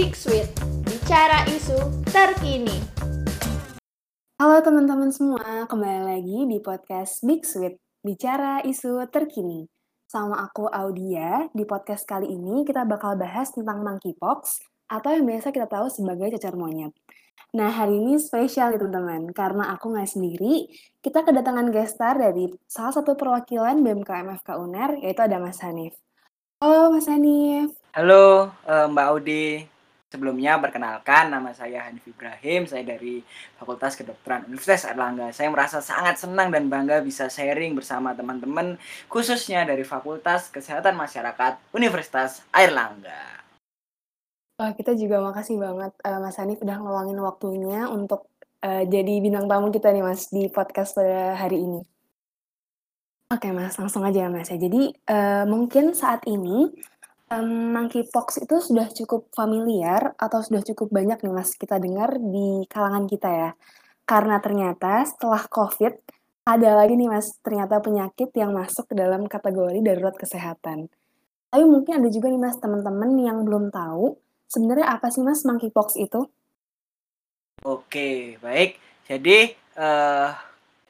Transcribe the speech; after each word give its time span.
Big 0.00 0.16
Sweet, 0.16 0.48
bicara 0.88 1.44
isu 1.44 1.76
terkini. 2.08 2.72
Halo 4.40 4.64
teman-teman 4.64 5.12
semua, 5.12 5.68
kembali 5.68 6.00
lagi 6.08 6.48
di 6.48 6.56
podcast 6.56 7.20
Big 7.20 7.44
Sweet, 7.44 7.76
bicara 8.00 8.64
isu 8.64 9.04
terkini. 9.12 9.68
Sama 10.08 10.40
aku 10.40 10.72
Audia, 10.72 11.52
di 11.52 11.68
podcast 11.68 12.08
kali 12.08 12.32
ini 12.32 12.64
kita 12.64 12.88
bakal 12.88 13.20
bahas 13.20 13.52
tentang 13.52 13.84
monkeypox 13.84 14.64
atau 14.88 15.12
yang 15.12 15.28
biasa 15.28 15.52
kita 15.52 15.68
tahu 15.68 15.92
sebagai 15.92 16.32
cacar 16.32 16.56
monyet. 16.56 16.96
Nah, 17.52 17.68
hari 17.68 18.00
ini 18.00 18.16
spesial 18.16 18.72
nih 18.72 18.80
teman-teman, 18.80 19.36
karena 19.36 19.68
aku 19.76 19.92
nggak 19.92 20.16
sendiri, 20.16 20.64
kita 21.04 21.28
kedatangan 21.28 21.68
gestar 21.68 22.16
dari 22.16 22.48
salah 22.64 22.96
satu 22.96 23.20
perwakilan 23.20 23.84
BMKM 23.84 24.32
FK 24.40 24.64
UNER, 24.64 24.96
yaitu 25.04 25.20
ada 25.20 25.36
Mas 25.36 25.60
Hanif. 25.60 25.92
Halo 26.64 26.88
Mas 26.88 27.04
Hanif. 27.04 27.76
Halo 27.92 28.48
uh, 28.64 28.88
Mbak 28.88 29.06
Audi. 29.12 29.76
Sebelumnya 30.10 30.58
perkenalkan 30.58 31.30
nama 31.30 31.54
saya 31.54 31.86
Hanif 31.86 32.02
Ibrahim, 32.02 32.66
saya 32.66 32.82
dari 32.82 33.22
Fakultas 33.54 33.94
Kedokteran 33.94 34.42
Universitas 34.50 34.90
Erlangga. 34.90 35.30
Saya 35.30 35.54
merasa 35.54 35.78
sangat 35.78 36.18
senang 36.18 36.50
dan 36.50 36.66
bangga 36.66 36.98
bisa 36.98 37.30
sharing 37.30 37.78
bersama 37.78 38.10
teman-teman 38.10 38.74
khususnya 39.06 39.62
dari 39.62 39.86
Fakultas 39.86 40.50
Kesehatan 40.50 40.98
Masyarakat 40.98 41.62
Universitas 41.70 42.42
Airlangga. 42.50 43.38
Wah, 44.58 44.74
kita 44.74 44.98
juga 44.98 45.22
makasih 45.22 45.62
banget 45.62 45.94
uh, 46.02 46.18
Mas 46.18 46.34
Hanif 46.42 46.58
udah 46.58 46.76
ngeluangin 46.82 47.18
waktunya 47.22 47.86
untuk 47.86 48.26
uh, 48.66 48.82
jadi 48.82 49.14
bintang 49.22 49.46
tamu 49.46 49.70
kita 49.70 49.94
nih 49.94 50.02
Mas 50.02 50.26
di 50.26 50.50
podcast 50.50 50.98
pada 50.98 51.38
hari 51.38 51.62
ini. 51.62 51.80
Oke 53.30 53.54
Mas, 53.54 53.78
langsung 53.78 54.02
aja 54.02 54.26
Mas 54.26 54.50
ya. 54.50 54.58
Jadi 54.58 54.90
uh, 55.06 55.46
mungkin 55.46 55.94
saat 55.94 56.26
ini 56.26 56.66
um, 57.30 57.72
monkeypox 57.72 58.42
itu 58.42 58.58
sudah 58.58 58.90
cukup 58.90 59.30
familiar 59.32 60.12
atau 60.18 60.42
sudah 60.42 60.60
cukup 60.66 60.90
banyak 60.90 61.22
nih 61.22 61.34
Mas 61.34 61.54
kita 61.54 61.78
dengar 61.78 62.18
di 62.18 62.66
kalangan 62.66 63.06
kita 63.06 63.30
ya. 63.30 63.50
Karena 64.04 64.42
ternyata 64.42 65.06
setelah 65.06 65.46
COVID 65.46 65.94
ada 66.50 66.70
lagi 66.74 66.98
nih 66.98 67.08
Mas 67.08 67.38
ternyata 67.40 67.78
penyakit 67.78 68.34
yang 68.34 68.50
masuk 68.50 68.90
ke 68.90 68.94
dalam 68.98 69.30
kategori 69.30 69.78
darurat 69.80 70.18
kesehatan. 70.18 70.90
Tapi 71.50 71.64
mungkin 71.66 72.02
ada 72.02 72.08
juga 72.10 72.26
nih 72.30 72.42
Mas 72.42 72.58
teman-teman 72.58 73.10
yang 73.22 73.46
belum 73.46 73.70
tahu 73.70 74.18
sebenarnya 74.50 74.98
apa 74.98 75.14
sih 75.14 75.22
Mas 75.22 75.46
monkeypox 75.46 75.94
itu? 75.98 76.26
Oke, 77.62 78.40
baik. 78.42 78.80
Jadi 79.06 79.52
uh, 79.78 80.30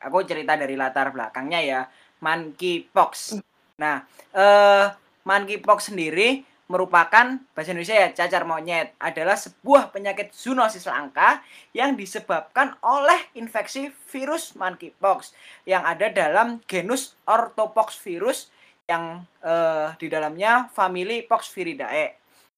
aku 0.01 0.25
cerita 0.25 0.57
dari 0.57 0.77
latar 0.77 1.13
belakangnya 1.13 1.61
ya 1.61 1.81
monkeypox. 2.25 3.37
Hmm. 3.37 3.45
Nah, 3.81 4.05
eh, 4.37 4.85
monkeypox 5.25 5.93
sendiri 5.93 6.45
merupakan 6.71 7.43
bahasa 7.51 7.75
Indonesia 7.75 7.99
ya 7.99 8.09
cacar 8.15 8.47
monyet 8.47 8.95
adalah 9.03 9.35
sebuah 9.35 9.91
penyakit 9.91 10.31
zoonosis 10.31 10.87
langka 10.87 11.43
yang 11.75 11.99
disebabkan 11.99 12.79
oleh 12.87 13.19
infeksi 13.35 13.91
virus 14.07 14.55
monkeypox 14.55 15.35
yang 15.67 15.83
ada 15.83 16.07
dalam 16.15 16.63
genus 16.71 17.19
Orthopox 17.27 17.99
virus 17.99 18.55
yang 18.87 19.27
eh, 19.43 19.91
di 19.99 20.07
dalamnya 20.07 20.71
famili 20.71 21.27
Poxviridae. 21.27 22.07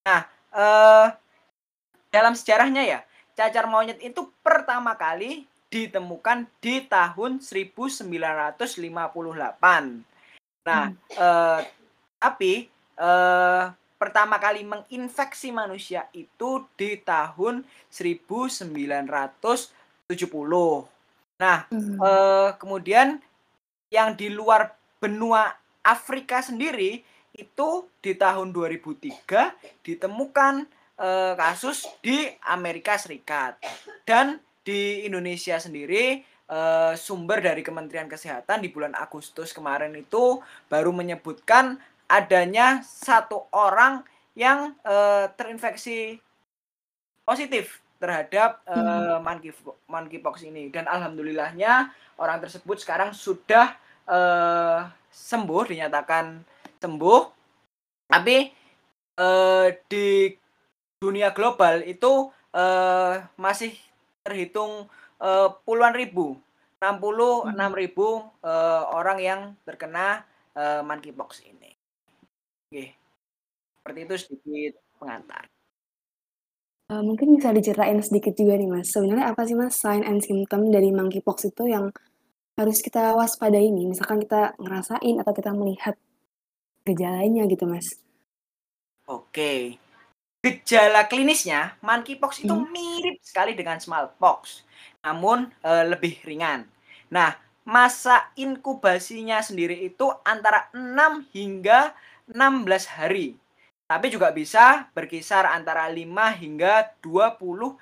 Nah, 0.05 0.21
eh, 0.53 1.07
dalam 2.13 2.37
sejarahnya 2.37 2.85
ya 2.85 2.99
cacar 3.33 3.65
monyet 3.65 3.97
itu 3.97 4.29
pertama 4.45 4.93
kali 4.93 5.49
ditemukan 5.73 6.45
di 6.61 6.85
tahun 6.85 7.41
1958. 7.41 8.05
Nah, 10.69 10.85
hmm. 10.85 10.97
eh, 11.17 11.61
tapi 12.23 12.71
eh, 12.95 13.63
pertama 13.99 14.39
kali 14.39 14.63
menginfeksi 14.63 15.51
manusia 15.51 16.07
itu 16.15 16.63
di 16.79 16.95
tahun 17.03 17.67
1970. 17.91 19.67
Nah, 21.43 21.67
hmm. 21.67 21.99
eh, 21.99 22.49
kemudian 22.55 23.19
yang 23.91 24.15
di 24.15 24.31
luar 24.31 24.71
benua 25.03 25.51
Afrika 25.83 26.39
sendiri 26.39 27.03
itu 27.35 27.69
di 27.99 28.15
tahun 28.15 28.55
2003 28.55 29.83
ditemukan 29.83 30.63
eh, 30.95 31.33
kasus 31.35 31.91
di 31.99 32.31
Amerika 32.47 32.95
Serikat 32.95 33.59
dan 34.07 34.39
di 34.63 35.03
Indonesia 35.03 35.59
sendiri 35.59 36.23
uh, 36.47 36.93
sumber 36.95 37.43
dari 37.43 37.61
Kementerian 37.65 38.07
Kesehatan 38.07 38.63
di 38.63 38.69
bulan 38.71 38.95
Agustus 38.97 39.51
kemarin 39.51 39.93
itu 39.95 40.39
baru 40.67 40.91
menyebutkan 40.91 41.79
adanya 42.07 42.81
satu 42.83 43.47
orang 43.53 44.03
yang 44.33 44.73
uh, 44.83 45.29
terinfeksi 45.37 46.17
positif 47.23 47.79
terhadap 48.01 48.59
uh, 48.67 49.21
monkey 49.23 49.55
monkeypox 49.87 50.43
ini 50.43 50.67
dan 50.67 50.89
alhamdulillahnya 50.91 51.93
orang 52.19 52.43
tersebut 52.43 52.83
sekarang 52.83 53.15
sudah 53.15 53.79
uh, 54.11 54.91
sembuh 55.07 55.63
dinyatakan 55.71 56.43
sembuh 56.83 57.21
tapi 58.11 58.51
uh, 59.17 59.71
di 59.87 60.35
dunia 60.99 61.31
global 61.31 61.83
itu 61.83 62.31
uh, 62.55 63.15
masih 63.35 63.75
terhitung 64.23 64.87
uh, 65.19 65.49
puluhan 65.67 65.91
ribu, 65.91 66.39
66 66.79 67.51
hmm. 67.51 67.73
ribu 67.75 68.23
uh, 68.43 68.81
orang 68.95 69.17
yang 69.19 69.41
terkena 69.67 70.23
uh, 70.55 70.79
monkeypox 70.83 71.43
ini. 71.43 71.75
Oke, 72.73 72.89
seperti 73.77 73.99
itu 74.01 74.15
sedikit 74.17 74.73
pengantar. 74.97 75.45
Uh, 76.89 77.05
mungkin 77.05 77.37
bisa 77.37 77.53
diceritain 77.53 78.01
sedikit 78.01 78.33
juga 78.33 78.57
nih 78.57 78.65
mas, 78.65 78.89
sebenarnya 78.89 79.29
apa 79.29 79.45
sih 79.45 79.53
mas 79.53 79.77
sign 79.77 80.01
and 80.01 80.25
symptom 80.25 80.73
dari 80.73 80.89
monkeypox 80.89 81.53
itu 81.53 81.69
yang 81.69 81.93
harus 82.57 82.81
kita 82.81 83.13
waspadai 83.13 83.69
nih, 83.69 83.93
misalkan 83.93 84.25
kita 84.25 84.57
ngerasain 84.57 85.21
atau 85.21 85.33
kita 85.37 85.53
melihat 85.53 85.93
gejalanya 86.81 87.45
gitu 87.45 87.69
mas. 87.69 87.93
Oke, 89.05 89.77
Gejala 90.41 91.05
klinisnya, 91.05 91.77
monkeypox 91.85 92.41
itu 92.41 92.57
hmm. 92.57 92.73
mirip 92.73 93.21
sekali 93.21 93.53
dengan 93.53 93.77
smallpox, 93.77 94.65
namun 95.05 95.53
e, 95.61 95.71
lebih 95.93 96.25
ringan. 96.25 96.65
Nah, 97.13 97.37
masa 97.63 98.33
inkubasinya 98.35 99.45
sendiri 99.45 99.77
itu 99.85 100.09
antara 100.25 100.73
6 100.73 101.29
hingga 101.31 101.93
16 102.29 102.95
hari. 102.99 103.35
Tapi 103.83 104.07
juga 104.09 104.31
bisa 104.31 104.87
berkisar 104.95 105.45
antara 105.49 105.85
5 105.91 106.07
hingga 106.39 106.95
21 107.03 107.77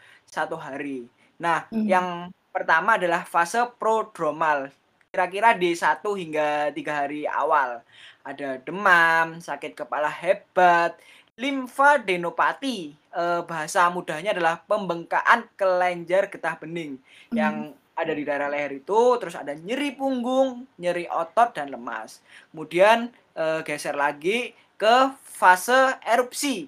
hari. 0.58 1.08
Nah, 1.38 1.70
hmm. 1.70 1.86
yang 1.88 2.08
pertama 2.52 2.98
adalah 2.98 3.24
fase 3.24 3.62
prodromal. 3.78 4.74
Kira-kira 5.12 5.54
di 5.56 5.72
1 5.78 6.02
hingga 6.18 6.74
3 6.74 7.00
hari 7.06 7.24
awal. 7.30 7.86
Ada 8.22 8.62
demam, 8.62 9.42
sakit 9.42 9.74
kepala 9.74 10.10
hebat, 10.10 10.98
limfadenopati 11.42 12.94
eh, 12.94 13.42
bahasa 13.48 13.90
mudahnya 13.90 14.36
adalah 14.36 14.62
pembengkakan 14.70 15.50
kelenjar 15.58 16.30
getah 16.30 16.56
bening 16.60 17.02
hmm. 17.32 17.36
yang 17.36 17.56
ada 18.02 18.18
di 18.18 18.26
daerah 18.26 18.50
leher 18.50 18.82
itu 18.82 19.02
terus 19.22 19.38
ada 19.38 19.54
nyeri 19.54 19.94
punggung, 19.94 20.66
nyeri 20.82 21.06
otot 21.06 21.54
dan 21.54 21.70
lemas. 21.70 22.20
Kemudian 22.50 23.14
eh, 23.38 23.62
geser 23.62 23.94
lagi 23.94 24.58
ke 24.76 25.14
fase 25.22 26.02
erupsi. 26.02 26.66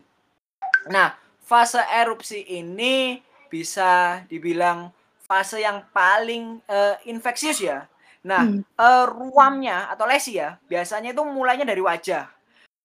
Nah, 0.94 1.18
fase 1.42 1.82
erupsi 1.90 2.46
ini 2.46 3.18
bisa 3.50 4.22
dibilang 4.30 4.94
fase 5.26 5.66
yang 5.66 5.82
paling 5.90 6.62
eh, 6.70 6.96
infeksius 7.10 7.60
ya. 7.60 7.90
Nah, 8.24 8.46
hmm. 8.46 8.62
eh, 8.64 9.06
ruamnya 9.10 9.90
atau 9.90 10.06
lesi 10.06 10.38
ya, 10.38 10.56
biasanya 10.70 11.12
itu 11.12 11.24
mulainya 11.26 11.66
dari 11.66 11.82
wajah. 11.82 12.30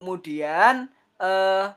Kemudian 0.00 0.88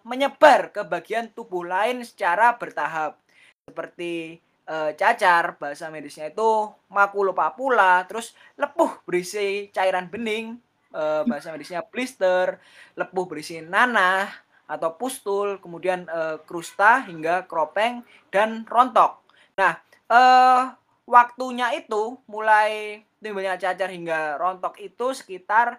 menyebar 0.05 0.69
ke 0.69 0.85
bagian 0.85 1.25
tubuh 1.33 1.65
lain 1.65 2.05
secara 2.05 2.53
bertahap. 2.53 3.17
Seperti 3.65 4.37
uh, 4.67 4.91
cacar, 4.97 5.57
bahasa 5.57 5.87
medisnya 5.89 6.29
itu 6.29 6.69
makulopapula, 6.91 8.05
terus 8.05 8.35
lepuh 8.59 9.01
berisi 9.07 9.69
cairan 9.73 10.09
bening, 10.11 10.59
uh, 10.93 11.23
bahasa 11.25 11.49
medisnya 11.49 11.81
blister, 11.85 12.59
lepuh 12.93 13.25
berisi 13.25 13.61
nanah 13.61 14.29
atau 14.67 14.95
pustul, 14.95 15.59
kemudian 15.59 16.07
uh, 16.07 16.39
krusta 16.43 17.03
hingga 17.07 17.47
kropeng 17.47 18.05
dan 18.29 18.63
rontok. 18.67 19.19
Nah, 19.59 19.79
uh, 20.07 20.71
waktunya 21.03 21.75
itu 21.75 22.19
mulai 22.27 23.03
timbulnya 23.19 23.59
cacar 23.59 23.91
hingga 23.91 24.39
rontok 24.39 24.81
itu 24.81 25.13
sekitar 25.13 25.77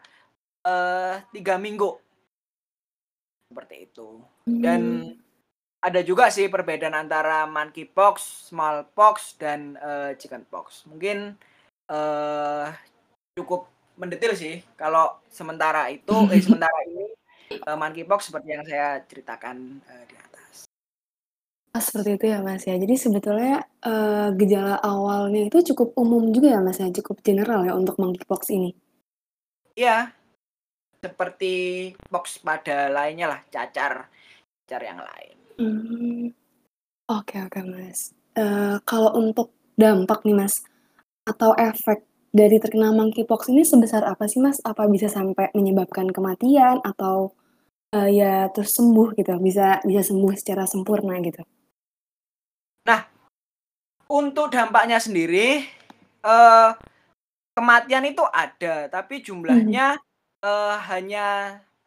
tiga 1.34 1.58
minggu 1.58 1.98
seperti 3.50 3.76
itu. 3.90 4.24
Dan 4.48 4.80
hmm. 5.12 5.21
Ada 5.82 6.00
juga 6.06 6.30
sih 6.30 6.46
perbedaan 6.46 6.94
antara 6.94 7.42
monkeypox, 7.50 8.48
smallpox 8.48 9.34
dan 9.36 9.74
uh, 9.82 10.14
chickenpox. 10.14 10.86
Mungkin 10.86 11.34
uh, 11.90 12.70
cukup 13.34 13.66
mendetil 13.98 14.32
sih 14.38 14.62
kalau 14.78 15.20
sementara 15.26 15.90
itu 15.90 16.14
eh 16.30 16.40
sementara 16.46 16.78
ini 16.86 17.10
uh, 17.66 17.74
monkeypox 17.74 18.30
seperti 18.30 18.48
yang 18.54 18.64
saya 18.64 19.02
ceritakan 19.04 19.82
uh, 19.90 20.04
di 20.06 20.14
Oh, 21.72 21.80
seperti 21.80 22.20
itu 22.20 22.28
ya, 22.28 22.44
Mas, 22.44 22.68
ya. 22.68 22.76
Jadi 22.76 23.00
sebetulnya, 23.00 23.64
eee, 23.80 24.36
gejala 24.36 24.76
awalnya 24.84 25.48
itu 25.48 25.72
cukup 25.72 25.96
umum 25.96 26.28
juga 26.28 26.52
ya, 26.52 26.60
Mas, 26.60 26.76
ya, 26.76 26.92
cukup 26.92 27.24
general 27.24 27.64
ya 27.64 27.72
untuk 27.72 27.96
Monkeypox 27.96 28.52
ini? 28.52 28.76
Iya. 29.72 30.12
Seperti 31.00 31.88
pox 32.12 32.44
pada 32.44 32.92
lainnya 32.92 33.32
lah, 33.32 33.40
cacar 33.48 34.04
cacar 34.68 34.82
yang 34.84 35.00
lain. 35.00 35.41
Mmm. 35.62 36.34
Oke 37.18 37.36
oke, 37.46 37.60
Mas. 37.72 38.00
Eee, 38.40 38.76
kalau 38.90 39.10
untuk 39.22 39.48
dampak 39.82 40.20
nih, 40.26 40.36
Mas, 40.40 40.54
atau 41.30 41.52
efek 41.70 41.98
dari 42.40 42.56
terkena 42.62 42.90
Monkeypox 42.98 43.42
ini 43.52 43.62
sebesar 43.72 44.02
apa 44.12 44.24
sih, 44.32 44.40
Mas? 44.46 44.58
Apa 44.70 44.84
bisa 44.94 45.08
sampai 45.18 45.46
menyebabkan 45.58 46.08
kematian 46.16 46.76
atau, 46.90 47.16
eee, 47.96 48.10
ya 48.22 48.32
terus 48.54 48.72
sembuh 48.78 49.08
gitu, 49.18 49.32
bisa 49.48 49.66
bisa 49.88 50.02
sembuh 50.10 50.32
secara 50.40 50.64
sempurna 50.72 51.14
gitu? 51.28 51.44
Nah, 52.86 53.06
untuk 54.10 54.50
dampaknya 54.52 54.98
sendiri, 54.98 55.62
eee, 56.24 56.70
kematian 57.56 58.04
itu 58.08 58.24
ada, 58.30 58.88
tapi 58.92 59.20
Mhm. 59.20 59.24
jumlahnya, 59.26 59.98
eee, 60.44 60.74
hanya 60.90 61.28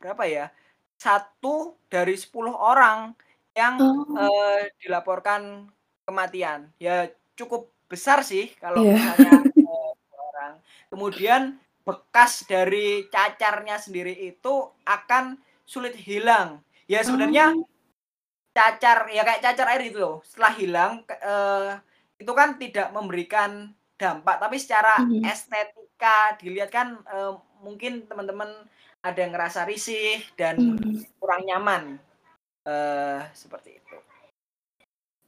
berapa 0.02 0.24
ya, 0.28 0.46
1 1.00 1.78
dari 1.92 2.16
10 2.20 2.56
orang 2.58 3.14
yang, 3.58 3.76
Oh. 3.80 4.18
eee, 4.18 4.72
dilaporkan 4.82 5.72
kematian. 6.08 6.72
Ya 6.82 7.10
cukup 7.40 7.72
besar 7.92 8.20
sih 8.26 8.52
kalau 8.62 8.82
Iya. 8.82 8.96
misalnya, 8.96 9.34
eee, 9.66 9.90
10 10.00 10.24
orang. 10.36 10.54
Kemudian 10.92 11.42
bekas 11.88 12.46
dari 12.50 13.06
cacarnya 13.14 13.78
sendiri 13.82 14.14
itu 14.30 14.54
akan 14.88 15.38
sulit 15.68 15.96
hilang. 15.98 16.62
Ya 16.90 17.02
sebenarnya 17.06 17.46
Oh. 17.46 17.68
cacar 18.56 19.12
ya 19.12 19.22
kayak 19.28 19.42
cacar 19.46 19.68
air 19.76 19.84
itu 19.92 20.00
loh, 20.02 20.16
setelah 20.28 20.54
hilang, 20.56 20.92
ke 21.08 21.16
eee, 21.20 21.72
itu 22.24 22.32
kan 22.40 22.50
tidak 22.62 22.88
memberikan 22.96 23.52
dampak, 24.00 24.38
tapi 24.44 24.58
secara 24.62 24.96
Mhm. 24.98 25.32
estetika 25.32 26.36
dilihat 26.42 26.70
kan, 26.74 26.88
eee, 27.08 27.32
mungkin 27.66 28.08
teman-teman 28.10 28.52
ada 29.06 29.20
yang 29.20 29.32
ngerasa 29.36 29.68
risih 29.70 30.24
dan 30.40 30.56
Mmm. 30.58 31.06
kurang 31.22 31.44
nyaman, 31.48 31.84
eee, 32.66 33.20
seperti 33.34 33.70
itu. 33.80 33.96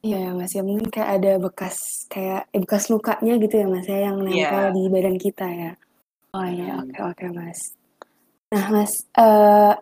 Iya 0.06 0.18
ya, 0.30 0.32
Mas, 0.38 0.52
ya, 0.58 0.62
mungkin 0.62 0.88
kayak 0.94 1.10
ada 1.20 1.32
bekas 1.42 2.06
kayak 2.14 2.42
eh, 2.54 2.60
bekas 2.64 2.84
lukanya 2.94 3.34
gitu 3.44 3.56
ya, 3.62 3.68
Mas, 3.74 3.86
ya, 3.90 3.98
yang 4.08 4.18
nempel 4.22 4.64
Iya. 4.70 4.76
di 4.78 4.82
badan 4.94 5.18
kita 5.18 5.48
ya. 5.50 5.72
Oh 6.38 6.46
iya, 6.46 6.72
Mhm. 6.78 6.94
oke 6.94 7.00
oke, 7.12 7.26
Mas. 7.34 7.60
Nah, 8.54 8.66
Mas, 8.76 8.94
eee, 9.18 9.74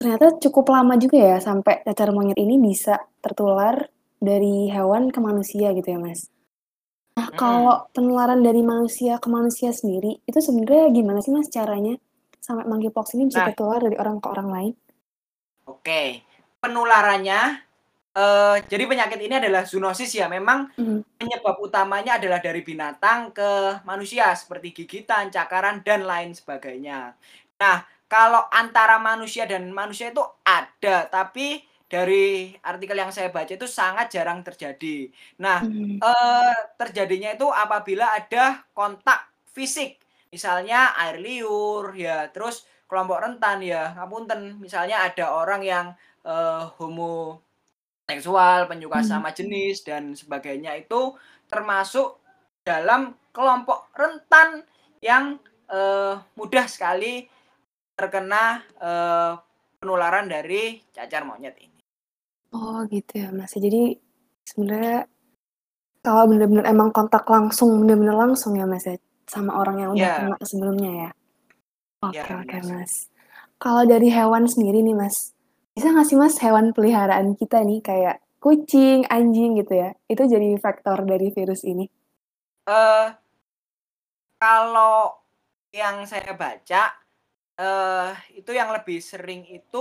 ternyata 0.00 0.26
cukup 0.44 0.66
lama 0.74 0.94
juga 1.00 1.18
ya 1.18 1.38
sampai 1.42 1.82
cacar 1.86 2.10
monyet 2.16 2.38
ini 2.40 2.56
bisa 2.60 2.94
tertular 3.24 3.88
dari 4.20 4.68
hewan 4.72 5.10
ke 5.14 5.18
manusia 5.20 5.72
gitu 5.76 5.88
ya, 5.94 5.98
Mas. 6.00 6.20
Nah, 7.18 7.28
Mhm. 7.32 7.36
kalau 7.36 7.76
penularan 7.96 8.40
dari 8.44 8.62
manusia 8.64 9.18
ke 9.22 9.28
manusia 9.32 9.70
sendiri, 9.72 10.20
itu 10.28 10.38
sebenarnya 10.40 10.92
gimana 10.94 11.20
sih, 11.24 11.32
Mas, 11.36 11.48
caranya 11.52 11.94
sampai 12.40 12.64
Monkeypox 12.70 13.06
ini 13.16 13.26
bisa 13.28 13.40
Nah 13.42 13.48
tertular 13.50 13.80
dari 13.82 13.96
orang 13.98 14.16
ke 14.22 14.28
orang 14.30 14.48
lain? 14.52 14.72
Oke. 15.66 16.25
Penularannya, 16.66 17.62
eee, 18.18 18.56
jadi 18.66 18.84
penyakit 18.90 19.20
ini 19.22 19.38
adalah 19.38 19.62
zoonosis 19.62 20.10
ya, 20.18 20.26
memang 20.26 20.66
Mhm. 20.74 21.06
penyebab 21.14 21.62
utamanya 21.62 22.18
adalah 22.18 22.42
dari 22.42 22.66
binatang 22.66 23.30
ke 23.30 23.78
manusia 23.86 24.34
seperti 24.34 24.74
gigitan, 24.74 25.30
cakaran, 25.30 25.86
dan 25.86 26.02
lain 26.02 26.34
sebagainya. 26.34 27.14
Nah, 27.62 27.86
kalau 28.10 28.50
antara 28.50 28.98
manusia 28.98 29.46
dan 29.46 29.70
manusia 29.70 30.10
itu 30.10 30.26
ada, 30.42 31.06
tapi 31.06 31.62
dari 31.86 32.50
artikel 32.66 32.98
yang 32.98 33.14
saya 33.14 33.30
baca 33.30 33.54
itu 33.54 33.70
sangat 33.70 34.10
jarang 34.10 34.42
terjadi. 34.42 35.06
Nah, 35.38 35.62
Mmm. 35.62 36.02
eee, 36.02 36.54
terjadinya 36.82 37.30
itu 37.38 37.46
apabila 37.46 38.10
ada 38.18 38.66
kontak 38.74 39.30
fisik, 39.54 40.02
misalnya 40.34 40.98
air 40.98 41.22
liur, 41.22 41.94
ya 41.94 42.26
terus 42.34 42.66
kelompok 42.90 43.22
rentan 43.22 43.62
ya, 43.62 43.94
ngapunten, 43.98 44.58
misalnya 44.58 45.06
ada 45.06 45.30
orang 45.38 45.62
yang, 45.62 45.86
eee, 46.26 46.62
homoseksual, 46.76 48.68
penyuka 48.70 49.00
Mmm. 49.00 49.10
sama 49.12 49.30
jenis, 49.38 49.86
dan 49.86 50.12
sebagainya, 50.18 50.74
itu 50.82 51.14
termasuk 51.52 52.18
dalam 52.66 53.14
kelompok 53.30 53.94
rentan 53.94 54.66
yang, 55.00 55.38
eee, 55.70 56.14
mudah 56.38 56.66
sekali 56.66 57.28
terkena, 57.98 58.64
eee, 58.82 59.32
penularan 59.80 60.26
dari 60.28 60.82
cacar 60.96 61.22
monyet 61.28 61.56
ini. 61.62 61.80
Oh 62.54 62.86
gitu 62.86 63.12
ya, 63.22 63.28
Mas. 63.34 63.52
Jadi 63.58 63.98
sebenarnya 64.46 65.10
kalau 66.04 66.24
bener-bener 66.30 66.64
emang 66.70 66.90
kontak 66.94 67.24
langsung, 67.28 67.82
bener-bener 67.82 68.16
langsung 68.16 68.54
ya, 68.56 68.66
Mas, 68.68 68.86
ya, 68.86 68.96
sama 69.26 69.58
orang 69.60 69.76
yang 69.82 69.90
udah 69.98 70.08
Iya. 70.08 70.14
kena 70.14 70.36
sebelumnya 70.46 70.90
ya? 71.06 71.10
Iya, 72.12 72.22
Oke 72.22 72.30
oke, 72.38 72.56
benar 72.56 72.62
sekali. 72.62 72.86
Mas. 72.86 72.92
Kalau 73.58 73.82
dari 73.88 74.08
hewan 74.12 74.44
sendiri 74.46 74.80
nih, 74.86 74.96
Mas, 74.96 75.35
bisa 75.76 75.92
nggak 75.92 76.08
sih, 76.08 76.16
Mas, 76.16 76.40
hewan 76.40 76.72
peliharaan 76.72 77.36
kita 77.36 77.60
nih 77.60 77.84
kayak 77.84 78.16
kucing, 78.40 79.04
anjing 79.12 79.60
gitu 79.60 79.72
ya, 79.76 79.90
itu 80.08 80.22
jadi 80.24 80.56
faktor 80.56 81.04
dari 81.04 81.28
virus 81.36 81.68
ini? 81.68 81.90
Eee 82.66 83.16
kalau 84.40 85.16
yang 85.72 86.04
saya 86.04 86.32
baca, 86.36 86.92
eee, 87.60 88.08
itu 88.40 88.50
yang 88.52 88.70
lebih 88.76 88.98
sering 89.04 89.42
itu 89.48 89.78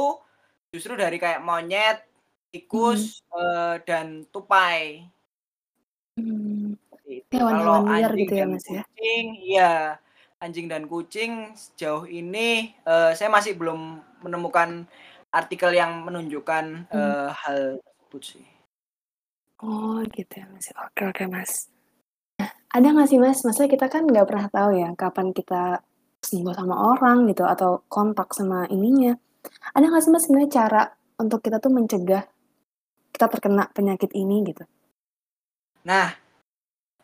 justru 0.74 0.94
dari 1.00 1.18
kayak 1.24 1.44
monyet, 1.44 1.98
tikus, 2.54 3.24
eee, 3.36 3.84
dan 3.88 4.08
tupai. 4.34 5.10
Mmm. 6.18 6.80
Seperti 6.92 7.12
itu. 7.26 7.38
Kalau 7.50 7.74
Hewan-hewan 7.74 7.84
liar 7.90 8.12
anjing 8.12 8.30
gitu 8.30 8.34
ya, 8.40 8.46
Mas, 8.48 8.66
ya? 8.70 8.86
kucing 8.96 9.26
iya, 9.46 9.98
anjing 10.44 10.66
dan 10.72 10.84
kucing 10.92 11.32
sejauh 11.58 12.06
ini, 12.08 12.72
eee, 12.88 13.10
saya 13.18 13.30
masih 13.34 13.54
belum 13.60 13.80
menemukan 14.24 14.86
artikel 15.36 15.72
yang 15.76 16.08
menunjukkan, 16.08 16.88
Mmm. 16.88 16.96
eee, 16.96 17.30
hal 17.44 17.60
tersebut 17.84 18.22
sih. 18.24 18.46
Oh 19.60 20.00
gitu 20.16 20.34
ya, 20.40 20.46
Mas. 20.52 20.72
Oke 20.72 21.04
oke, 21.12 21.24
Mas. 21.28 21.68
Nah, 22.40 22.52
ada 22.72 22.88
nggak 22.92 23.08
sih, 23.12 23.20
Mas, 23.20 23.44
maksudnya 23.44 23.72
kita 23.72 23.88
kan 23.92 24.04
nggak 24.08 24.28
pernah 24.28 24.48
tahu 24.52 24.70
ya 24.80 24.90
kapan 24.96 25.32
kita 25.36 25.80
senggol 26.24 26.56
sama 26.58 26.76
orang 26.96 27.28
gitu 27.32 27.44
atau 27.48 27.84
kontak 27.92 28.32
sama 28.36 28.68
ininya. 28.72 29.16
Ada 29.76 29.86
nggak 29.92 30.04
sih, 30.04 30.12
Mas, 30.12 30.24
sebenarnya 30.28 30.52
cara 30.52 30.82
untuk 31.20 31.40
kita 31.44 31.60
tuh 31.64 31.72
mencegah 31.72 32.24
kita 33.16 33.32
terkena 33.32 33.72
penyakit 33.72 34.12
ini 34.12 34.44
gitu? 34.44 34.68
Nah, 35.88 36.12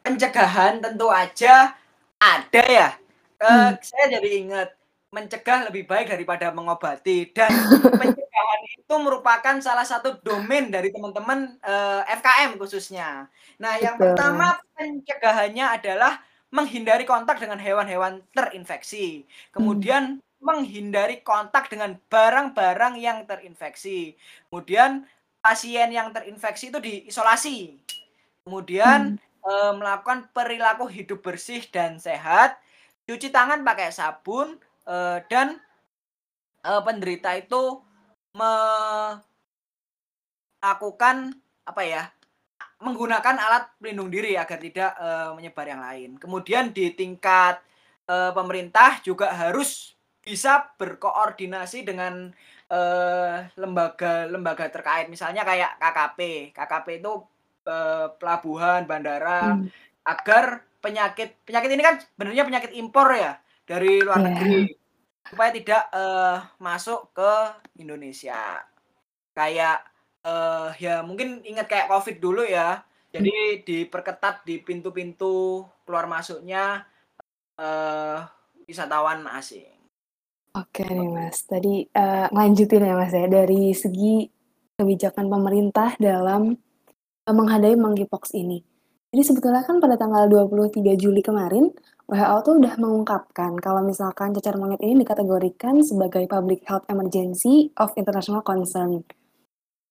pencegahan 0.04 0.84
tentu 0.84 1.08
aja 1.08 1.72
ada 2.20 2.64
ya. 2.68 2.90
Mmm. 3.42 3.80
saya 3.82 4.06
jadi 4.20 4.30
inget, 4.44 4.70
mencegah 5.12 5.68
lebih 5.70 5.84
baik 5.92 6.08
daripada 6.14 6.50
mengobati. 6.56 7.30
Dan 7.36 7.68
pencegahan 8.00 8.62
itu 8.80 8.94
merupakan 8.98 9.56
salah 9.60 9.84
satu 9.86 10.18
domain 10.24 10.72
dari 10.72 10.90
teman-teman, 10.96 11.60
eee, 11.62 12.02
FKM 12.20 12.52
khususnya. 12.60 13.28
Nah, 13.62 13.74
yang 13.78 14.00
Betul, 14.00 14.16
pertama 14.16 14.58
pencegahannya 14.76 15.66
adalah 15.78 16.24
menghindari 16.52 17.04
kontak 17.08 17.40
dengan 17.40 17.60
hewan-hewan 17.60 18.24
terinfeksi, 18.36 19.24
kemudian 19.56 20.20
menghindari 20.42 21.22
kontak 21.24 21.70
dengan 21.72 21.96
barang-barang 22.12 22.94
yang 23.00 23.24
terinfeksi, 23.30 24.18
kemudian 24.50 25.06
pasien 25.40 25.90
yang 25.94 26.12
terinfeksi 26.12 26.74
itu 26.74 26.80
diisolasi, 26.82 27.80
kemudian, 28.46 29.16
Mmm. 29.16 29.46
eee, 29.46 29.72
melakukan 29.80 30.30
perilaku 30.36 30.86
hidup 30.90 31.22
bersih 31.26 31.62
dan 31.70 31.98
sehat, 32.02 32.58
cuci 33.08 33.30
tangan 33.34 33.62
pakai 33.66 33.90
sabun, 33.94 34.58
eee, 34.92 35.18
dan, 35.32 35.48
eee, 36.68 36.82
penderita 36.88 37.32
itu 37.40 37.64
me 38.38 38.52
lakukan 40.62 41.34
apa 41.66 41.82
ya, 41.82 42.04
menggunakan 42.84 43.36
alat 43.42 43.64
pelindung 43.82 44.10
diri 44.14 44.38
agar 44.38 44.58
tidak, 44.62 44.92
eee, 45.00 45.30
menyebar 45.38 45.66
yang 45.70 45.82
lain. 45.84 46.12
Kemudian 46.22 46.70
di 46.76 46.94
tingkat, 46.94 47.62
eee, 48.10 48.32
pemerintah 48.38 49.02
juga 49.06 49.34
harus 49.34 49.98
bisa 50.26 50.70
berkoordinasi 50.78 51.86
dengan, 51.88 52.32
lembaga-lembaga 53.60 54.68
terkait, 54.74 55.08
misalnya 55.12 55.44
kayak 55.46 55.78
KKP. 55.82 56.20
KKP 56.56 56.88
itu, 57.04 57.14
pelabuhan, 58.20 58.88
bandara, 58.90 59.60
Mmm. 59.62 59.70
agar 60.08 60.66
penyakit 60.82 61.38
penyakit 61.46 61.70
ini 61.78 61.84
kan 61.86 61.96
sebenarnya 62.02 62.44
penyakit 62.48 62.72
impor 62.74 63.08
ya, 63.14 63.38
dari 63.70 64.02
luar 64.02 64.22
Iya. 64.22 64.28
negeri, 64.34 64.74
supaya 65.32 65.50
tidak, 65.56 65.88
eee, 65.96 66.38
masuk 66.60 67.16
ke 67.16 67.32
Indonesia. 67.80 68.68
Kayak, 69.32 69.88
eee, 70.28 70.68
ya 70.84 70.96
mungkin 71.08 71.40
inget 71.48 71.72
kayak 71.72 71.88
Covid 71.88 72.20
dulu 72.20 72.44
ya, 72.44 72.84
jadi 73.16 73.64
diperketat 73.64 74.44
di 74.44 74.60
pintu-pintu 74.60 75.64
keluar 75.88 76.04
masuknya, 76.12 76.84
eee, 77.56 78.20
wisatawan 78.68 79.24
asing. 79.40 79.72
Oke 80.52 80.84
nih. 80.84 81.08
Mas. 81.08 81.48
Tadi, 81.48 81.88
eee, 81.88 82.26
ngelanjutin 82.28 82.84
ya, 82.84 82.96
Mas, 83.00 83.16
ya, 83.16 83.24
dari 83.32 83.72
segi 83.72 84.28
kebijakan 84.76 85.32
pemerintah 85.32 85.96
dalam 85.96 86.52
menghadapi 87.24 87.80
monkeypox 87.80 88.36
ini. 88.36 88.60
Jadi 89.12 89.24
sebetulnya 89.24 89.64
kan 89.64 89.80
pada 89.80 89.96
tanggal 89.96 90.28
23 90.28 90.96
Juli 91.00 91.24
kemarin, 91.24 91.72
WHO 92.12 92.38
tuh 92.44 92.60
udah 92.60 92.76
mengungkapkan 92.76 93.56
kalau 93.64 93.80
misalkan 93.88 94.36
cacar 94.36 94.60
monyet 94.60 94.84
ini 94.84 95.08
dikategorikan 95.08 95.80
sebagai 95.80 96.28
public 96.28 96.60
health 96.68 96.84
emergency 96.92 97.72
of 97.80 97.96
international 97.96 98.44
concern. 98.44 99.08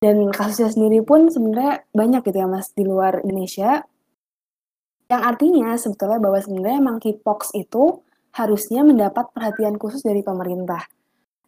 Dan 0.05 0.29
kasusnya 0.29 0.69
sendiri 0.69 1.00
pun 1.00 1.33
sebenarnya 1.33 1.89
banyak 1.97 2.21
gitu 2.29 2.45
ya 2.45 2.49
Mas 2.49 2.77
di 2.77 2.85
luar 2.85 3.25
Indonesia. 3.25 3.89
Yang 5.09 5.23
artinya 5.33 5.69
sebetulnya 5.81 6.21
bahwa 6.21 6.39
sebenarnya 6.45 6.81
monkeypox 6.85 7.57
itu 7.57 8.05
harusnya 8.37 8.85
mendapat 8.85 9.33
perhatian 9.33 9.81
khusus 9.81 10.05
dari 10.05 10.21
pemerintah. 10.21 10.85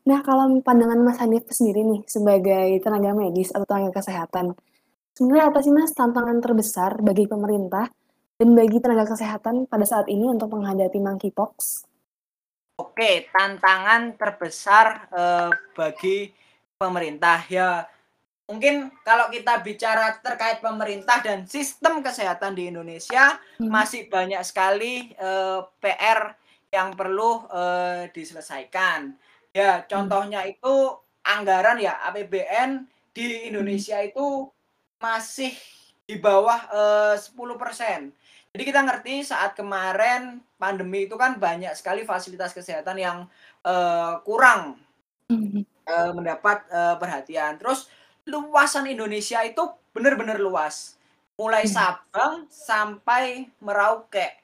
Nah, 0.08 0.24
kalau 0.24 0.56
pandangan 0.64 0.98
Mas 1.04 1.20
Hanif 1.20 1.52
sendiri 1.52 1.84
nih 1.84 2.00
sebagai 2.08 2.80
tenaga 2.80 3.12
medis 3.12 3.52
atau 3.52 3.68
tenaga 3.68 4.00
kesehatan, 4.00 4.56
sebenarnya 5.14 5.52
apa 5.52 5.58
sih 5.60 5.70
Mas 5.70 5.92
tantangan 5.92 6.40
terbesar 6.40 6.98
bagi 7.04 7.28
pemerintah 7.28 7.92
dan 8.42 8.58
bagi 8.58 8.82
tenaga 8.82 9.06
kesehatan 9.06 9.70
pada 9.70 9.86
saat 9.86 10.10
ini 10.10 10.26
untuk 10.26 10.50
menghadapi 10.50 10.98
monkeypox? 10.98 11.86
Oke, 12.74 13.30
tantangan 13.30 14.18
terbesar 14.18 15.06
eh, 15.14 15.50
bagi 15.78 16.34
pemerintah 16.74 17.38
ya 17.46 17.86
mungkin 18.50 18.90
kalau 19.06 19.30
kita 19.30 19.62
bicara 19.62 20.18
terkait 20.18 20.58
pemerintah 20.58 21.22
dan 21.22 21.46
sistem 21.46 22.02
kesehatan 22.02 22.58
di 22.58 22.66
Indonesia 22.66 23.38
hmm. 23.62 23.70
masih 23.70 24.10
banyak 24.10 24.42
sekali 24.42 25.14
eh, 25.14 25.60
PR 25.78 26.34
yang 26.74 26.98
perlu 26.98 27.46
eh, 27.46 28.10
diselesaikan. 28.10 29.14
Ya, 29.54 29.86
contohnya 29.86 30.42
hmm. 30.42 30.58
itu 30.58 30.74
anggaran 31.22 31.78
ya 31.78 31.94
APBN 32.10 32.90
di 33.14 33.46
Indonesia 33.46 34.02
hmm. 34.02 34.10
itu 34.10 34.50
masih 34.98 35.54
di 36.10 36.18
bawah 36.18 36.58
eh, 36.74 37.14
10%. 37.22 38.10
Jadi 38.52 38.68
kita 38.68 38.84
ngerti 38.84 39.14
saat 39.24 39.56
kemarin 39.56 40.44
pandemi 40.60 41.08
itu 41.08 41.16
kan 41.16 41.40
banyak 41.40 41.72
sekali 41.72 42.04
fasilitas 42.04 42.52
kesehatan 42.52 43.00
yang 43.00 43.18
eh, 43.64 44.14
kurang 44.28 44.76
eh, 45.32 46.12
mendapat 46.12 46.68
eh, 46.68 46.96
perhatian. 47.00 47.56
Terus 47.56 47.88
luasan 48.28 48.92
Indonesia 48.92 49.40
itu 49.40 49.64
benar-benar 49.96 50.36
luas. 50.36 51.00
Mulai 51.40 51.64
hmm. 51.64 51.72
Sabang 51.72 52.34
sampai 52.52 53.48
Merauke. 53.64 54.36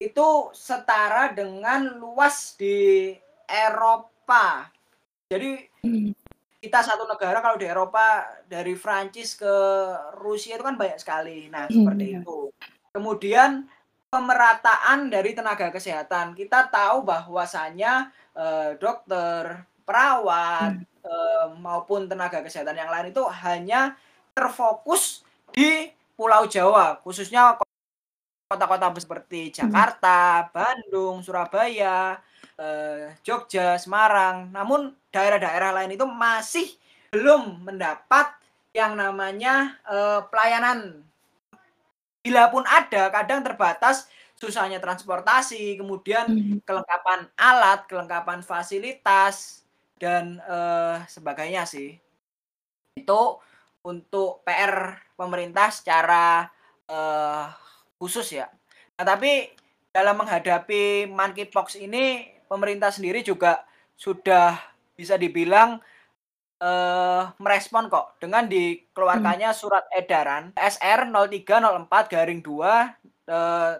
Itu 0.00 0.48
setara 0.56 1.28
dengan 1.36 2.00
luas 2.00 2.56
di 2.56 3.12
Eropa. 3.44 4.72
Jadi 5.28 5.60
hmm. 5.84 6.16
kita 6.64 6.80
satu 6.80 7.04
negara 7.04 7.44
kalau 7.44 7.60
di 7.60 7.68
Eropa 7.68 8.24
dari 8.48 8.72
Prancis 8.72 9.36
ke 9.36 9.54
Rusia 10.16 10.56
itu 10.56 10.64
kan 10.64 10.80
banyak 10.80 10.96
sekali. 10.96 11.52
Nah, 11.52 11.68
seperti 11.68 12.16
iya. 12.16 12.24
itu. 12.24 12.48
Kemudian 12.90 13.70
pemerataan 14.10 15.06
dari 15.06 15.32
tenaga 15.32 15.70
kesehatan. 15.70 16.34
Kita 16.34 16.66
tahu 16.66 17.06
bahwasanya 17.06 18.10
eh, 18.34 18.74
dokter, 18.76 19.62
perawat 19.86 20.78
hmm. 20.78 21.06
eh, 21.06 21.46
maupun 21.58 22.10
tenaga 22.10 22.42
kesehatan 22.42 22.74
yang 22.74 22.90
lain 22.90 23.14
itu 23.14 23.22
hanya 23.46 23.94
terfokus 24.34 25.22
di 25.50 25.90
Pulau 26.14 26.46
Jawa, 26.46 27.00
khususnya 27.02 27.58
kota-kota 28.50 28.90
seperti 28.98 29.50
Jakarta, 29.54 30.50
Bandung, 30.50 31.22
Surabaya, 31.22 32.18
eh, 32.58 33.14
Jogja, 33.22 33.78
Semarang. 33.78 34.50
Namun 34.50 34.94
daerah-daerah 35.14 35.70
lain 35.70 35.94
itu 35.94 36.06
masih 36.06 36.66
belum 37.14 37.62
mendapat 37.62 38.30
yang 38.74 38.98
namanya 38.98 39.78
eh, 39.86 40.20
pelayanan. 40.26 41.06
Bila 42.20 42.52
pun 42.52 42.64
ada, 42.68 43.08
kadang 43.08 43.40
terbatas 43.40 44.08
susahnya 44.40 44.80
transportasi, 44.80 45.76
kemudian 45.76 46.24
hmm. 46.28 46.64
kelengkapan 46.64 47.28
alat, 47.36 47.84
kelengkapan 47.84 48.40
fasilitas 48.40 49.64
dan 50.00 50.40
eh, 50.40 50.96
sebagainya 51.08 51.68
sih. 51.68 51.96
Itu 52.96 53.40
untuk 53.84 54.40
PR 54.44 54.96
pemerintah 55.16 55.68
secara 55.68 56.48
eh, 56.88 57.46
khusus 58.00 58.32
ya. 58.32 58.48
Nah, 58.96 59.04
tapi 59.04 59.52
dalam 59.92 60.16
menghadapi 60.20 61.08
monkeypox 61.08 61.76
ini 61.76 62.32
pemerintah 62.48 62.88
sendiri 62.88 63.20
juga 63.20 63.64
sudah 64.00 64.56
bisa 64.96 65.20
dibilang 65.20 65.80
uh, 66.60 67.32
merespon 67.40 67.88
kok 67.88 68.20
dengan 68.20 68.46
dikeluarkannya 68.46 69.50
hmm. 69.50 69.58
surat 69.58 69.84
edaran 69.90 70.52
SR 70.54 71.08
0304 71.08 72.12
garing 72.12 72.40
2 72.44 72.52
uh, 72.60 72.84
eh, 73.26 73.74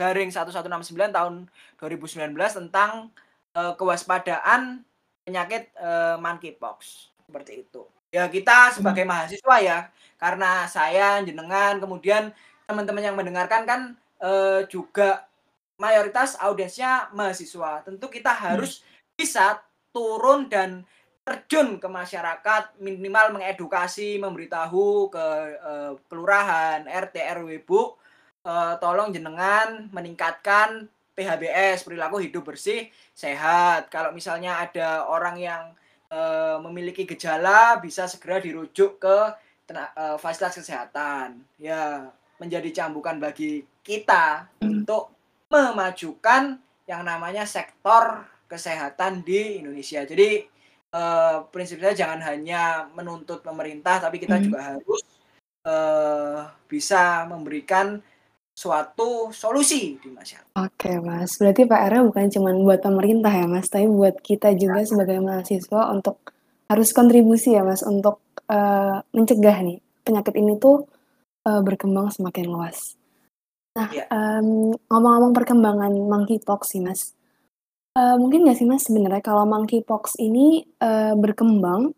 garing 0.00 0.30
1169 0.32 1.12
tahun 1.12 1.34
2019 1.76 2.32
tentang 2.34 3.12
uh, 3.52 3.76
kewaspadaan 3.76 4.80
penyakit 5.26 5.74
uh, 5.76 6.16
monkeypox 6.16 7.10
seperti 7.28 7.68
itu. 7.68 7.84
Ya 8.10 8.26
kita 8.26 8.74
sebagai 8.74 9.04
hmm. 9.06 9.10
mahasiswa 9.12 9.56
ya 9.60 9.78
karena 10.18 10.66
saya 10.66 11.20
jenengan 11.22 11.78
kemudian 11.78 12.34
teman-teman 12.66 13.04
yang 13.06 13.16
mendengarkan 13.18 13.62
kan 13.66 13.80
uh, 14.22 14.66
juga 14.66 15.28
mayoritas 15.76 16.34
audiensnya 16.40 17.12
mahasiswa. 17.12 17.84
Tentu 17.86 18.06
kita 18.10 18.32
harus 18.34 18.80
hmm. 18.80 19.16
bisa 19.20 19.62
turun 19.90 20.46
dan 20.46 20.86
terjun 21.30 21.78
ke 21.78 21.86
masyarakat, 21.86 22.74
minimal 22.82 23.38
mengedukasi, 23.38 24.18
memberitahu 24.18 25.14
ke 25.14 25.26
uh, 25.62 25.94
kelurahan, 26.10 26.82
RT, 26.90 27.22
RW, 27.38 27.62
Bu, 27.62 27.94
uh, 28.42 28.74
tolong 28.82 29.14
jenengan 29.14 29.86
meningkatkan 29.94 30.90
PHBS, 31.14 31.86
perilaku 31.86 32.18
hidup 32.18 32.50
bersih, 32.50 32.90
sehat. 33.14 33.94
Kalau 33.94 34.10
misalnya 34.10 34.58
ada 34.58 35.06
orang 35.06 35.38
yang 35.38 35.62
uh, 36.10 36.58
memiliki 36.66 37.06
gejala, 37.06 37.78
bisa 37.78 38.10
segera 38.10 38.42
dirujuk 38.42 38.98
ke 38.98 39.18
uh, 39.70 40.18
fasilitas 40.18 40.58
kesehatan. 40.58 41.46
Ya, 41.62 42.10
menjadi 42.42 42.82
cambukan 42.82 43.22
bagi 43.22 43.62
kita 43.86 44.50
untuk 44.66 45.14
memajukan 45.46 46.58
yang 46.90 47.06
namanya 47.06 47.46
sektor 47.46 48.26
kesehatan 48.50 49.22
di 49.22 49.62
Indonesia. 49.62 50.02
Jadi 50.02 50.58
uh, 50.94 51.46
prinsipnya 51.50 51.94
jangan 51.94 52.20
hanya 52.22 52.86
menuntut 52.94 53.42
pemerintah, 53.42 53.98
tapi 53.98 54.22
kita 54.22 54.38
hmm. 54.38 54.44
juga 54.44 54.60
harus 54.74 55.02
uh, 55.66 56.46
bisa 56.66 57.26
memberikan 57.26 57.98
suatu 58.54 59.32
solusi 59.32 59.96
di 59.96 60.08
masyarakat. 60.12 60.52
Oke 60.52 60.92
mas, 61.00 61.40
berarti 61.40 61.64
PR-nya 61.64 62.02
bukan 62.04 62.28
cuma 62.28 62.50
buat 62.52 62.80
pemerintah 62.84 63.32
ya 63.32 63.46
mas, 63.48 63.72
tapi 63.72 63.88
buat 63.88 64.20
kita 64.20 64.52
juga 64.58 64.84
sebagai 64.84 65.16
mahasiswa 65.22 65.88
untuk 65.88 66.20
harus 66.68 66.92
kontribusi 66.92 67.56
ya 67.56 67.64
mas 67.64 67.80
untuk 67.80 68.20
uh, 68.52 69.00
mencegah 69.16 69.64
nih 69.64 69.80
penyakit 70.04 70.34
ini 70.36 70.60
tuh 70.60 70.84
uh, 71.48 71.60
berkembang 71.64 72.12
semakin 72.12 72.46
luas. 72.52 73.00
Nah, 73.70 73.88
ya. 73.94 74.04
um, 74.10 74.74
ngomong-ngomong 74.90 75.30
perkembangan 75.30 75.92
monkeypox 75.94 76.74
sih, 76.74 76.82
Mas. 76.82 77.14
Uh, 77.90 78.14
mungkin 78.22 78.46
nggak 78.46 78.58
sih, 78.58 78.66
Mas, 78.70 78.86
sebenarnya 78.86 79.18
kalau 79.18 79.42
monkeypox 79.50 80.14
ini 80.22 80.62
uh, 80.78 81.18
berkembang 81.18 81.90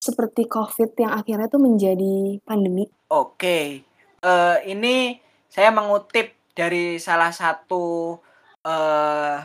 seperti 0.00 0.48
COVID 0.48 0.96
yang 0.96 1.12
akhirnya 1.12 1.48
tuh 1.52 1.60
menjadi 1.60 2.40
pandemi? 2.44 2.88
Oke, 3.12 3.84
uh, 4.24 4.56
ini 4.64 5.20
saya 5.52 5.68
mengutip 5.68 6.32
dari 6.56 6.96
salah 6.96 7.28
satu 7.28 8.16
uh, 8.64 9.36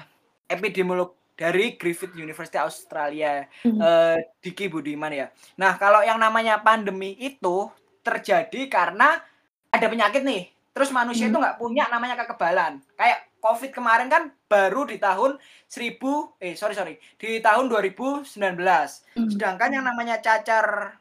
epidemiolog 0.47 1.15
dari 1.35 1.75
Griffith 1.75 2.15
University 2.15 2.59
Australia, 2.59 3.43
hmm. 3.67 3.79
uh, 3.79 4.17
Diki 4.39 4.71
Budiman 4.71 5.11
ya. 5.11 5.27
Nah, 5.59 5.75
kalau 5.75 5.99
yang 6.03 6.19
namanya 6.19 6.63
pandemi 6.63 7.15
itu 7.19 7.67
terjadi 8.03 8.71
karena 8.71 9.19
ada 9.71 9.85
penyakit 9.91 10.23
nih 10.23 10.59
Terus 10.79 10.95
manusia 10.95 11.27
hmm. 11.27 11.35
itu 11.35 11.37
nggak 11.43 11.57
punya 11.59 11.83
namanya 11.91 12.15
kekebalan. 12.15 12.79
Kayak 12.95 13.27
COVID 13.39 13.71
kemarin 13.71 14.11
kan 14.11 14.35
baru 14.51 14.83
di 14.83 14.99
tahun 14.99 15.39
1000 15.71 15.99
eh 16.43 16.53
sorry 16.59 16.75
sorry 16.75 16.95
di 17.15 17.39
tahun 17.39 17.71
2019. 17.71 18.27
Hmm. 18.27 19.29
Sedangkan 19.31 19.71
yang 19.71 19.85
namanya 19.87 20.19
cacar 20.19 20.99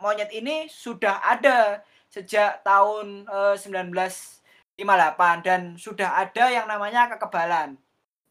monyet 0.00 0.30
ini 0.32 0.70
sudah 0.70 1.20
ada 1.20 1.84
sejak 2.08 2.64
tahun 2.64 3.26
eh, 3.28 3.54
1958 3.60 5.46
dan 5.46 5.76
sudah 5.76 6.16
ada 6.22 6.44
yang 6.48 6.66
namanya 6.70 7.12
kekebalan. 7.12 7.76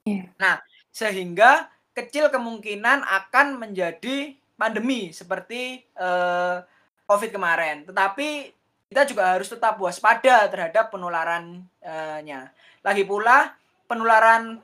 Yeah. 0.08 0.32
Nah, 0.42 0.62
sehingga 0.90 1.70
kecil 1.94 2.32
kemungkinan 2.32 3.04
akan 3.04 3.62
menjadi 3.62 4.34
pandemi 4.56 5.12
seperti 5.12 5.84
eh, 5.84 6.58
COVID 7.06 7.30
kemarin. 7.30 7.86
Tetapi 7.86 8.55
kita 8.90 9.02
juga 9.10 9.24
harus 9.36 9.50
tetap 9.50 9.76
waspada 9.82 10.46
terhadap 10.48 10.94
penularannya. 10.94 12.42
Lagi 12.86 13.04
pula 13.04 13.54
penularan 13.90 14.62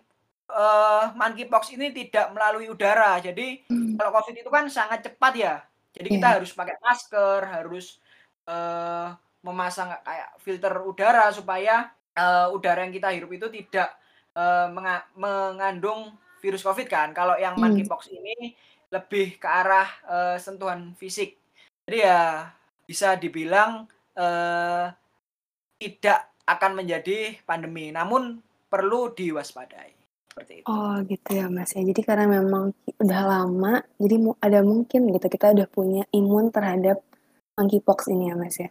uh, 0.51 1.05
monkeypox 1.17 1.73
ini 1.73 1.89
tidak 1.95 2.29
melalui 2.35 2.69
udara. 2.69 3.17
Jadi 3.17 3.65
hmm. 3.65 3.97
kalau 3.97 4.11
COVID 4.19 4.35
itu 4.37 4.49
kan 4.51 4.65
sangat 4.69 5.05
cepat 5.07 5.33
ya. 5.33 5.55
Jadi 5.91 6.07
yeah. 6.07 6.15
kita 6.19 6.27
iya. 6.27 6.35
harus 6.39 6.51
pakai 6.53 6.75
masker, 6.79 7.39
harus 7.49 7.85
uh, 8.47 9.11
memasang 9.41 9.89
kayak 10.05 10.29
filter 10.39 10.73
udara 10.85 11.33
supaya 11.33 11.89
uh, 12.13 12.53
udara 12.53 12.85
yang 12.85 12.93
kita 12.93 13.09
hirup 13.09 13.31
itu 13.33 13.47
tidak 13.49 13.89
uh, 14.37 14.69
menga 14.69 15.03
mengandung 15.17 16.13
virus 16.39 16.61
COVID 16.61 16.87
kan. 16.87 17.09
Kalau 17.11 17.35
yang 17.37 17.57
Hmm. 17.57 17.67
monkeypox 17.67 18.09
ini 18.13 18.53
lebih 18.91 19.39
ke 19.39 19.47
arah 19.47 19.87
uh, 20.05 20.37
sentuhan 20.37 20.93
fisik. 20.99 21.39
Jadi 21.87 21.97
ya 22.05 22.51
bisa 22.85 23.15
dibilang 23.15 23.87
uh, 24.21 24.93
tidak 25.81 26.29
akan 26.45 26.85
menjadi 26.85 27.41
pandemi, 27.41 27.89
namun 27.89 28.37
perlu 28.69 29.09
diwaspadai. 29.17 29.97
Seperti 30.31 30.63
itu. 30.63 30.65
Oh 30.69 30.95
gitu 31.03 31.29
ya 31.35 31.51
Mas 31.51 31.75
ya. 31.75 31.83
Jadi 31.83 32.01
karena 32.05 32.29
memang 32.39 32.71
udah 33.01 33.21
lama, 33.27 33.83
jadi 33.99 34.15
ada 34.39 34.63
mungkin 34.63 35.11
gitu 35.11 35.27
kita 35.27 35.51
udah 35.51 35.67
punya 35.67 36.03
imun 36.15 36.53
terhadap 36.53 37.03
monkeypox 37.59 38.07
ini 38.07 38.31
ya 38.31 38.35
Mas 38.39 38.55
ya? 38.55 38.69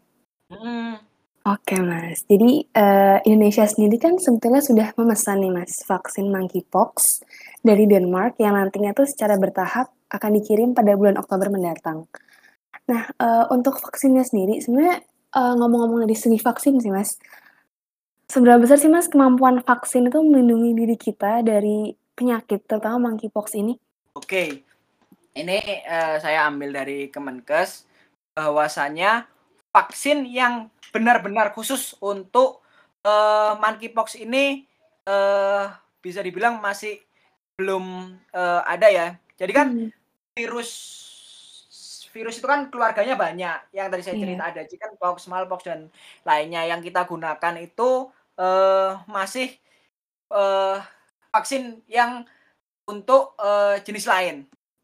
Mhm. 0.49 1.11
Oke 1.41 1.77
Mas. 1.81 2.21
Jadi, 2.29 2.69
eee, 2.69 3.19
Indonesia 3.25 3.65
sendiri 3.65 3.97
kan 3.97 4.21
sebetulnya 4.21 4.61
sudah 4.61 4.89
memesan 4.93 5.41
nih 5.41 5.53
Mas, 5.53 5.81
vaksin 5.89 6.29
monkeypox 6.29 7.25
dari 7.65 7.89
Denmark 7.89 8.37
yang 8.37 8.61
nantinya 8.61 8.93
tuh 8.93 9.09
secara 9.09 9.41
bertahap 9.41 9.89
akan 10.13 10.31
dikirim 10.37 10.77
pada 10.77 10.93
bulan 11.01 11.17
Oktober 11.17 11.49
mendatang. 11.49 12.05
Nah, 12.93 13.09
eee, 13.17 13.45
untuk 13.57 13.81
vaksinnya 13.81 14.21
sendiri 14.21 14.61
sebenarnya, 14.61 15.01
eee, 15.37 15.53
ngomong-ngomong 15.59 16.05
dari 16.07 16.17
segi 16.19 16.39
vaksin 16.41 16.81
sih 16.83 16.93
Mas, 16.93 17.19
seberapa 18.31 18.61
besar 18.63 18.79
sih 18.81 18.91
Mas 18.93 19.09
kemampuan 19.11 19.61
vaksin 19.65 20.09
itu 20.11 20.21
melindungi 20.25 20.73
diri 20.79 20.97
kita 20.99 21.43
dari 21.47 21.93
penyakit 22.19 22.65
terutama 22.69 23.11
monkeypox 23.13 23.55
ini? 23.59 23.77
Oke. 24.17 24.63
Ini, 25.37 25.59
eee, 25.87 26.17
saya 26.23 26.47
ambil 26.51 26.75
dari 26.75 27.09
Kemenkes, 27.13 27.87
bahwasanya 28.35 29.27
vaksin 29.75 30.27
yang 30.27 30.69
benar-benar 30.95 31.55
khusus 31.55 31.95
untuk, 32.03 32.63
eee, 33.07 33.53
monkeypox 33.63 34.19
ini, 34.19 34.67
eee, 35.07 35.65
bisa 36.03 36.21
dibilang 36.25 36.59
masih 36.63 36.99
belum, 37.61 38.17
eee, 38.35 38.61
ada 38.67 38.89
ya. 38.91 39.09
Jadi 39.41 39.53
kan 39.55 39.69
Mmm. 39.75 39.91
virus 40.39 40.71
virus 42.15 42.39
itu 42.41 42.47
kan 42.51 42.69
keluarganya 42.73 43.15
banyak, 43.19 43.59
yang 43.77 43.89
tadi 43.93 44.03
saya 44.07 44.17
Iya. 44.17 44.23
cerita 44.23 44.43
ada 44.51 44.63
chickenpox, 44.67 45.17
smallpox, 45.27 45.61
dan 45.69 45.89
lainnya. 46.27 46.67
Yang 46.71 46.91
kita 46.93 47.07
gunakan 47.11 47.55
itu, 47.63 48.11
eee, 48.39 48.91
masih, 49.11 49.49
eee, 50.33 50.77
vaksin 51.35 51.83
yang 51.91 52.25
untuk, 52.89 53.35
eee, 53.41 53.83
jenis 53.87 54.07
lain. 54.11 54.37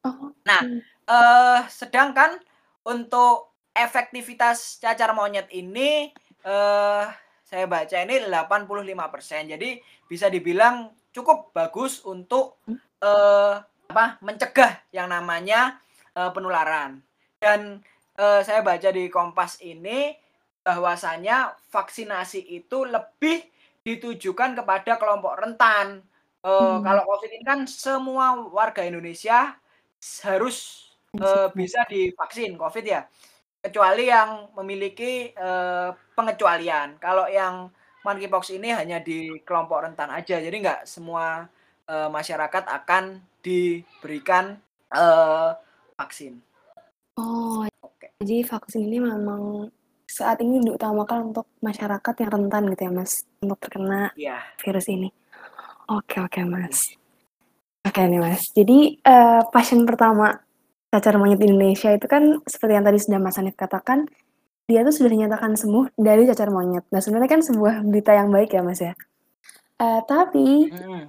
Oh, 0.04 0.34
Nah, 0.48 0.62
eee, 1.08 1.60
sedangkan 1.70 2.38
untuk 2.86 3.54
efektivitas 3.76 4.80
cacar 4.82 5.12
monyet 5.16 5.48
ini, 5.54 6.12
eee, 6.46 7.04
saya 7.46 7.66
baca 7.70 7.96
ini 8.02 8.26
85%. 8.26 9.46
Jadi 9.50 9.78
bisa 10.10 10.26
dibilang 10.32 10.90
cukup 11.14 11.54
bagus 11.54 12.02
untuk, 12.06 12.58
eee, 13.02 13.54
apa, 13.92 14.18
mencegah 14.26 14.82
yang 14.94 15.08
namanya, 15.12 15.78
eee, 16.18 16.30
penularan. 16.34 17.05
Dan, 17.42 17.84
eee, 18.16 18.40
saya 18.46 18.60
baca 18.64 18.88
di 18.88 19.12
Kompas 19.12 19.60
ini 19.60 20.16
bahwasanya 20.64 21.54
vaksinasi 21.70 22.40
itu 22.58 22.82
lebih 22.88 23.44
ditujukan 23.86 24.56
kepada 24.58 24.96
kelompok 24.98 25.36
rentan. 25.44 26.00
Eee, 26.42 26.76
Mmm. 26.80 26.82
kalau 26.82 27.02
COVID 27.06 27.30
ini 27.36 27.44
kan 27.44 27.60
semua 27.68 28.40
warga 28.48 28.82
Indonesia 28.88 29.52
harus, 30.24 30.56
ya? 31.12 31.56
bisa 31.56 31.84
divaksin 31.88 32.56
COVID 32.56 32.84
ya, 32.86 33.00
kecuali 33.64 34.08
yang 34.10 34.52
memiliki, 34.58 35.32
eee, 35.36 35.88
pengecualian. 36.16 36.98
Kalau 37.02 37.26
yang 37.30 37.70
monkeypox 38.06 38.54
ini 38.56 38.70
hanya 38.74 38.98
di 39.04 39.40
kelompok 39.46 39.84
rentan 39.88 40.10
aja, 40.14 40.38
jadi 40.40 40.56
nggak 40.64 40.80
semua, 40.88 41.46
eee, 41.90 42.08
masyarakat 42.12 42.64
akan 42.70 43.04
diberikan, 43.44 44.56
eee, 44.94 45.50
vaksin. 46.00 46.40
Oh, 47.16 47.64
Oke. 47.80 48.12
jadi 48.20 48.44
vaksin 48.44 48.92
ini 48.92 49.00
memang 49.00 49.72
saat 50.04 50.36
ini 50.44 50.60
diutamakan 50.60 51.32
untuk 51.32 51.48
masyarakat 51.64 52.14
yang 52.20 52.30
rentan 52.30 52.62
gitu 52.76 52.82
ya 52.88 52.92
Mas, 52.92 53.24
untuk 53.40 53.56
terkena 53.56 54.12
Iya. 54.12 54.44
virus 54.60 54.86
ini. 54.92 55.08
Oke 55.88 56.20
oke 56.20 56.40
Iya. 56.40 56.48
Mas. 56.48 56.92
Oke 57.86 58.00
nih 58.06 58.20
Mas, 58.22 58.50
jadi, 58.52 58.98
eee, 59.00 59.40
pasien 59.54 59.84
pertama 59.88 60.40
cacar 60.92 61.16
monyet 61.20 61.40
di 61.40 61.48
Indonesia 61.50 61.90
itu 61.94 62.06
kan 62.08 62.40
seperti 62.48 62.72
yang 62.78 62.86
tadi 62.88 62.98
sudah 63.02 63.20
Mas 63.22 63.36
Hanif 63.40 63.56
katakan, 63.56 64.08
dia 64.70 64.82
tuh 64.86 64.94
sudah 64.94 65.10
dinyatakan 65.12 65.54
sembuh 65.58 65.94
dari 65.98 66.24
cacar 66.30 66.50
monyet. 66.54 66.84
Nah 66.92 67.00
sebenarnya 67.02 67.30
kan 67.38 67.42
sebuah 67.44 67.84
berita 67.86 68.12
yang 68.16 68.30
baik 68.34 68.54
ya 68.56 68.62
Mas 68.64 68.80
ya. 68.82 68.94
Eee, 69.82 70.00
tapi 70.08 70.70
Mhm. 70.72 71.02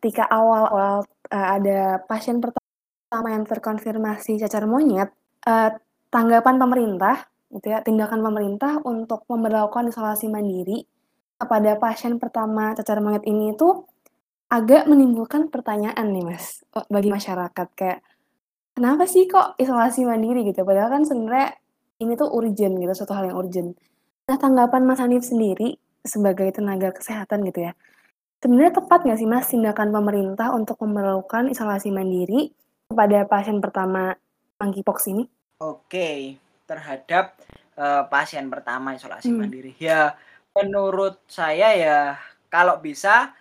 ketika 0.00 0.24
awal-awal, 0.30 1.04
eee, 1.32 1.48
ada 1.60 1.80
pasien 2.08 2.38
pertama 2.40 3.28
yang 3.34 3.44
terkonfirmasi 3.48 4.40
cacar 4.42 4.64
monyet, 4.70 5.10
eee, 5.46 5.70
tanggapan 6.12 6.56
pemerintah 6.60 7.16
gitu 7.52 7.66
ya, 7.72 7.80
tindakan 7.84 8.20
pemerintah 8.24 8.80
untuk 8.86 9.24
memberlakukan 9.28 9.90
isolasi 9.92 10.28
mandiri 10.32 10.84
kepada 11.40 11.76
pasien 11.80 12.16
pertama 12.22 12.72
cacar 12.78 12.98
monyet 13.04 13.24
ini 13.28 13.52
tuh 13.58 13.84
agak 14.52 14.86
menimbulkan 14.90 15.48
pertanyaan 15.52 16.08
nih 16.14 16.24
Mas, 16.26 16.62
eee, 16.76 16.86
bagi 16.92 17.10
masyarakat 17.12 17.68
kayak, 17.78 18.00
kenapa 18.76 19.04
sih 19.10 19.26
kok 19.30 19.56
isolasi 19.60 20.04
mandiri 20.08 20.46
gitu? 20.48 20.62
Padahal 20.66 20.90
kan 21.00 21.02
sebenarnya 21.08 21.56
ini 22.02 22.12
tuh 22.18 22.28
urgent 22.32 22.74
gitu, 22.80 22.92
suatu 22.96 23.14
hal 23.16 23.30
yang 23.32 23.38
urgent. 23.40 23.76
Nah 24.28 24.36
tanggapan 24.40 24.82
Mas 24.88 25.00
Hanif 25.02 25.24
sendiri 25.26 25.76
sebagai 26.06 26.50
tenaga 26.54 26.90
kesehatan 26.94 27.44
gitu 27.50 27.68
ya, 27.70 27.72
sebenarnya 28.42 28.72
tepat 28.82 29.00
nggak 29.06 29.18
sih 29.20 29.28
Mas 29.30 29.46
tindakan 29.50 29.90
pemerintah 29.94 30.52
untuk 30.56 30.78
memberlakukan 30.84 31.50
isolasi 31.52 31.90
mandiri 31.94 32.52
kepada 32.90 33.24
pasien 33.30 33.58
pertama 33.64 34.14
monkeypox 34.62 35.10
ini? 35.12 35.26
Oke, 35.60 36.38
terhadap, 36.64 37.36
eee, 37.76 38.02
pasien 38.08 38.48
pertama 38.48 38.96
isolasi 38.96 39.30
Mmm. 39.30 39.36
mandiri. 39.36 39.76
Ya, 39.76 40.16
menurut 40.56 41.20
saya 41.28 41.68
ya 41.76 41.98
kalau 42.48 42.80
bisa 42.80 43.34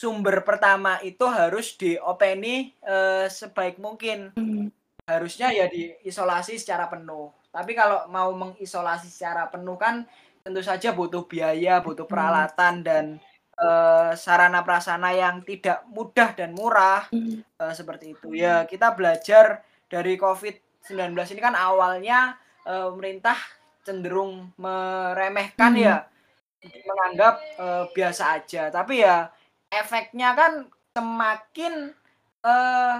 sumber 0.00 0.44
pertama 0.48 1.00
itu 1.04 1.24
harus 1.28 1.76
diopeni, 1.80 2.74
eee, 2.84 3.26
sebaik 3.32 3.78
mungkin. 3.82 4.32
Mmm. 4.36 4.70
Harusnya 5.08 5.50
ya 5.54 5.66
diisolasi 5.70 6.56
secara 6.62 6.86
penuh. 6.92 7.34
Tapi 7.52 7.72
kalau 7.76 8.06
mau 8.12 8.30
mengisolasi 8.36 9.08
secara 9.12 9.50
penuh 9.52 9.76
kan 9.80 10.06
tentu 10.46 10.62
saja 10.64 10.94
butuh 10.96 11.26
biaya, 11.28 11.82
butuh 11.84 12.06
Mmm. 12.10 12.46
peralatan 12.46 12.74
dan, 12.86 13.04
eee, 13.58 14.12
sarana 14.18 14.62
prasarana 14.66 15.10
yang 15.16 15.42
tidak 15.46 15.84
mudah 15.90 16.32
dan 16.38 16.54
murah, 16.56 17.04
eee, 17.60 17.74
seperti 17.76 18.06
itu. 18.18 18.32
Ya 18.36 18.64
kita 18.70 18.94
belajar 18.96 19.65
dari 19.92 20.14
COVID-19 20.18 21.30
ini 21.34 21.40
kan 21.42 21.54
awalnya, 21.54 22.36
eee, 22.66 22.86
pemerintah 22.92 23.38
cenderung 23.86 24.50
meremehkan 24.58 25.72
Mmm. 25.76 25.82
ya, 25.86 25.96
menganggap, 26.88 27.34
eee, 27.60 27.84
biasa 27.96 28.24
aja. 28.40 28.62
Tapi 28.74 28.94
ya 29.06 29.30
efeknya 29.72 30.28
kan 30.38 30.52
semakin, 30.96 31.74
eee, 32.46 32.94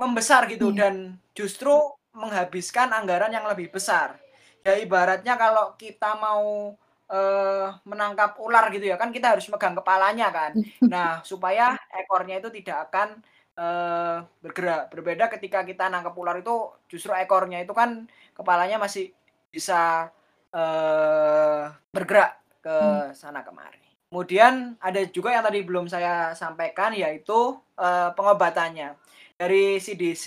membesar 0.00 0.48
gitu 0.52 0.72
Iya. 0.72 0.78
dan 0.80 0.96
justru 1.38 1.72
menghabiskan 2.16 2.90
anggaran 2.94 3.32
yang 3.34 3.46
lebih 3.50 3.70
besar. 3.74 4.18
Ya 4.66 4.76
ibaratnya 4.80 5.34
kalau 5.40 5.74
kita 5.80 6.16
mau, 6.20 6.74
eee, 7.10 7.66
menangkap 7.88 8.36
ular 8.42 8.68
gitu 8.74 8.86
ya, 8.90 8.96
kan 9.00 9.10
kita 9.14 9.34
harus 9.36 9.46
megang 9.52 9.76
kepalanya 9.78 10.28
kan. 10.34 10.52
Nah, 10.92 11.22
supaya 11.26 11.76
ekornya 11.94 12.40
itu 12.42 12.50
tidak 12.62 12.90
akan, 12.90 13.08
eee, 13.58 14.16
bergerak. 14.44 14.90
Berbeda 14.94 15.26
ketika 15.32 15.62
kita 15.66 15.88
nangkep 15.90 16.14
ular 16.18 16.36
itu 16.42 16.70
justru 16.90 17.10
ekornya 17.16 17.62
itu 17.64 17.72
kan 17.76 18.06
kepalanya 18.36 18.76
masih 18.82 19.10
bisa, 19.50 20.10
eee, 20.54 21.64
bergerak 21.94 22.38
ke 22.62 22.70
Mmm. 22.70 23.14
sana 23.16 23.40
kemari. 23.46 23.80
Kemudian 24.10 24.74
ada 24.82 25.00
juga 25.10 25.30
yang 25.34 25.44
tadi 25.46 25.62
belum 25.62 25.86
saya 25.86 26.34
sampaikan 26.34 26.90
yaitu, 26.94 27.58
eee, 27.78 28.10
pengobatannya. 28.18 28.94
Dari 29.38 29.78
CDC 29.80 30.26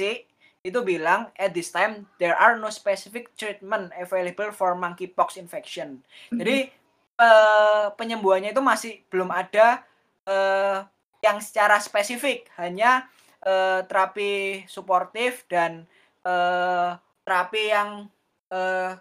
itu 0.63 0.79
bilang, 0.88 1.27
"At 1.36 1.51
this 1.53 1.69
time, 1.75 2.07
there 2.17 2.33
are 2.39 2.55
no 2.55 2.71
specific 2.71 3.36
treatment 3.36 3.91
available 3.99 4.49
for 4.55 4.73
monkeypox 4.79 5.36
infection." 5.36 5.99
Mmm. 6.31 6.39
Jadi, 6.39 6.57
eee, 7.19 7.86
penyembuhannya 7.99 8.55
itu 8.55 8.63
masih 8.63 9.03
belum 9.12 9.29
ada, 9.36 9.83
eee, 10.27 10.77
yang 11.23 11.39
secara 11.39 11.79
spesifik, 11.79 12.51
hanya, 12.59 13.07
eee, 13.47 13.88
terapi 13.88 14.31
suportif 14.67 15.47
dan, 15.47 15.88
eee, 16.27 16.99
terapi 17.23 17.63
yang, 17.71 17.89
eee, 18.51 18.99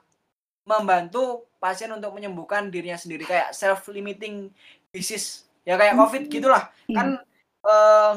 membantu 0.68 1.50
pasien 1.62 1.90
untuk 1.94 2.14
menyembuhkan 2.14 2.70
dirinya 2.70 2.98
sendiri, 2.98 3.26
kayak 3.26 3.52
self 3.56 3.86
limiting 3.90 4.50
disease, 4.94 5.46
ya 5.66 5.74
kayak 5.80 5.98
COVID 5.98 6.30
Mmm, 6.30 6.34
gitulah. 6.34 6.64
iya. 6.90 6.96
Kan, 6.98 7.08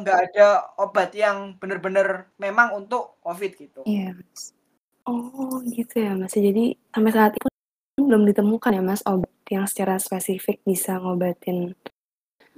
nggak 0.01 0.19
ada 0.33 0.47
obat 0.81 1.13
yang 1.13 1.53
bener-bener 1.61 2.29
memang 2.41 2.73
untuk 2.77 3.17
COVID 3.21 3.51
gitu. 3.57 3.81
Iya 3.85 4.13
Mas. 4.17 4.53
Oh 5.05 5.61
gitu 5.65 5.95
ya 6.01 6.13
Mas, 6.17 6.33
jadi 6.33 6.73
sampai 6.93 7.11
saat 7.13 7.33
ini 7.37 7.49
pun 7.97 8.03
belum 8.09 8.23
ditemukan 8.29 8.71
ya 8.77 8.83
Mas 8.85 9.01
obat 9.05 9.31
yang 9.53 9.65
secara 9.69 9.97
spesifik 10.01 10.61
bisa 10.65 10.97
ngobatin 11.01 11.73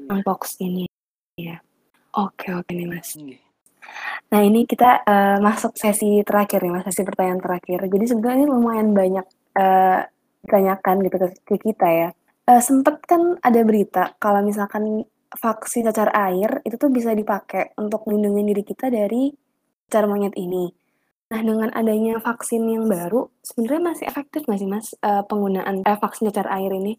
monkeypox 0.08 0.60
ini 0.64 0.88
ya. 1.38 1.62
Oke 2.18 2.50
oke 2.52 2.74
nih 2.74 2.90
Mas. 2.90 3.14
Nggih. 3.14 3.40
Nah 4.34 4.42
ini 4.44 4.66
kita 4.68 5.06
uh, 5.06 5.38
masuk 5.40 5.78
sesi 5.78 6.26
terakhir 6.26 6.66
nih 6.66 6.74
Mas, 6.74 6.84
sesi 6.90 7.06
pertanyaan 7.06 7.40
terakhir. 7.40 7.80
Jadi 7.86 8.06
sebenarnya 8.10 8.44
ini 8.44 8.48
lumayan 8.50 8.88
banyak 8.92 9.26
uh, 9.56 10.02
ditanyakan 10.44 10.96
gitu 11.06 11.16
ke, 11.22 11.28
ke 11.46 11.56
kita 11.72 11.88
ya. 11.88 12.10
Uh, 12.50 12.60
sempet 12.60 13.00
kan 13.06 13.38
ada 13.46 13.62
berita 13.64 14.18
kalau 14.18 14.42
misalkan 14.42 15.06
vaksin 15.28 15.86
cacar 15.88 16.10
air 16.16 16.64
itu 16.64 16.76
tuh 16.80 16.90
bisa 16.90 17.14
dipakai 17.14 17.76
untuk 17.78 18.08
melindungi 18.10 18.56
diri 18.56 18.64
kita 18.66 18.90
dari 18.90 19.32
cacar 19.88 20.10
monyet 20.10 20.36
ini. 20.36 20.74
Nah, 21.28 21.44
dengan 21.44 21.68
adanya 21.76 22.24
vaksin 22.24 22.64
yang 22.72 22.88
baru, 22.88 23.28
sebenarnya 23.44 23.82
masih 23.84 24.06
efektif 24.08 24.48
nggak 24.48 24.60
sih, 24.64 24.70
Mas, 24.72 24.88
uh, 25.04 25.28
penggunaan 25.28 25.84
vaksin 25.84 26.32
cacar 26.32 26.48
air 26.56 26.72
ini 26.72 26.96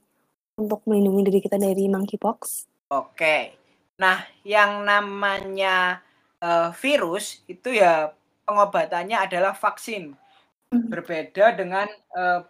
untuk 0.61 0.85
melindungi 0.85 1.33
diri 1.33 1.40
kita 1.40 1.57
dari 1.57 1.88
monkeypox? 1.88 2.68
Oke. 2.92 3.57
Nah, 3.98 4.22
yang 4.46 4.87
namanya 4.87 5.98
uh, 6.38 6.70
virus 6.78 7.42
itu 7.50 7.74
ya 7.74 8.14
pengobatannya 8.46 9.18
adalah 9.18 9.52
vaksin. 9.52 10.14
Hmm. 10.70 10.87
Berbeda 10.87 11.58
dengan 11.58 11.90
uh, 12.14 12.46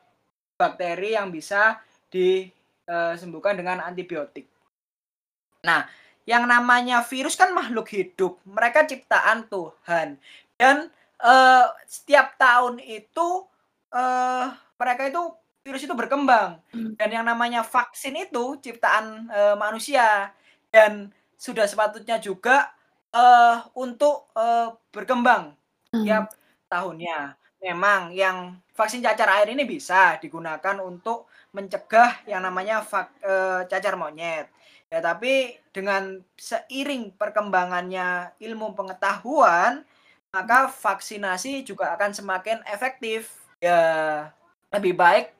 bakteri 0.60 1.16
yang 1.16 1.32
bisa 1.32 1.80
disembuhkan 2.12 3.56
dengan 3.56 3.80
antibiotik. 3.80 4.44
Nah, 5.64 5.88
yang 6.28 6.44
namanya 6.44 7.00
virus 7.00 7.34
kan 7.38 7.56
makhluk 7.56 7.88
hidup, 7.88 8.36
mereka 8.44 8.84
ciptaan 8.84 9.48
Tuhan 9.48 10.20
dan 10.60 10.92
uh, 11.22 11.66
setiap 11.88 12.36
tahun 12.36 12.82
itu 12.82 13.48
uh, 13.94 14.46
mereka 14.76 15.08
itu 15.08 15.22
virus 15.64 15.84
itu 15.84 15.94
berkembang 15.94 16.60
hmm. 16.72 16.96
dan 16.96 17.08
yang 17.12 17.24
namanya 17.24 17.60
vaksin 17.64 18.16
itu 18.16 18.56
ciptaan 18.60 19.28
uh, 19.28 19.54
manusia 19.56 20.32
dan 20.72 21.12
sudah 21.38 21.70
sepatutnya 21.70 22.18
juga 22.18 22.74
uh, 23.14 23.62
untuk 23.78 24.28
uh, 24.34 24.74
berkembang 24.90 25.54
hmm. 25.94 26.02
tiap 26.02 26.34
tahunnya. 26.66 27.38
Memang 27.58 28.14
yang 28.14 28.58
vaksin 28.74 29.02
cacar 29.02 29.30
air 29.38 29.50
ini 29.50 29.66
bisa 29.66 30.18
digunakan 30.18 30.78
untuk 30.82 31.26
mencegah 31.54 32.22
yang 32.26 32.42
namanya 32.42 32.82
vak, 32.82 33.08
uh, 33.22 33.62
cacar 33.70 33.94
monyet. 33.94 34.50
Ya, 34.88 34.98
tapi 35.04 35.58
dengan 35.70 36.22
seiring 36.38 37.12
perkembangannya 37.18 38.34
ilmu 38.40 38.72
pengetahuan, 38.72 39.84
maka 40.32 40.70
vaksinasi 40.70 41.66
juga 41.66 41.92
akan 41.98 42.14
semakin 42.14 42.62
efektif. 42.66 43.34
Ya, 43.58 44.30
lebih 44.70 44.94
baik 44.94 45.34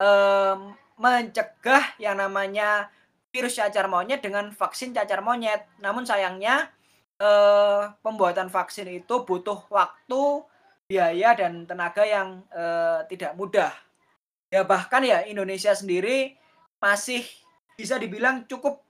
um, 0.00 0.74
mencegah 0.96 1.96
yang 2.00 2.20
namanya 2.20 2.88
virus 3.36 3.60
cacar 3.60 3.84
monyet 3.84 4.24
dengan 4.24 4.48
vaksin 4.48 4.96
cacar 4.96 5.20
monyet. 5.20 5.68
Namun 5.84 6.08
sayangnya 6.08 6.72
uh, 7.20 7.92
pembuatan 8.00 8.48
vaksin 8.48 8.88
itu 8.88 9.28
butuh 9.28 9.68
waktu, 9.68 10.40
biaya 10.88 11.36
dan 11.36 11.68
tenaga 11.68 12.08
yang 12.08 12.40
uh, 12.48 13.04
tidak 13.12 13.36
mudah. 13.36 13.76
Ya 14.48 14.64
bahkan 14.64 15.04
ya 15.04 15.28
Indonesia 15.28 15.76
sendiri 15.76 16.32
masih 16.80 17.20
bisa 17.76 18.00
dibilang 18.00 18.48
cukup 18.48 18.80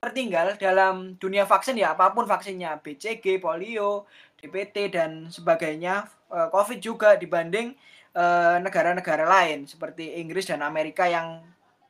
tertinggal 0.00 0.56
dalam 0.56 1.20
dunia 1.20 1.44
vaksin 1.44 1.76
ya 1.76 1.92
apa 1.92 2.16
pun 2.16 2.24
vaksinnya 2.24 2.80
BCG, 2.80 3.36
polio, 3.36 4.08
DPT 4.40 4.96
dan 4.96 5.28
sebagainya, 5.28 6.08
uh, 6.32 6.48
COVID 6.48 6.80
juga 6.80 7.20
dibanding 7.20 7.76
eh, 8.18 8.56
negara-negara 8.58 9.22
lain 9.22 9.68
seperti 9.68 10.18
Inggris 10.18 10.48
dan 10.48 10.64
Amerika 10.64 11.06
yang 11.06 11.38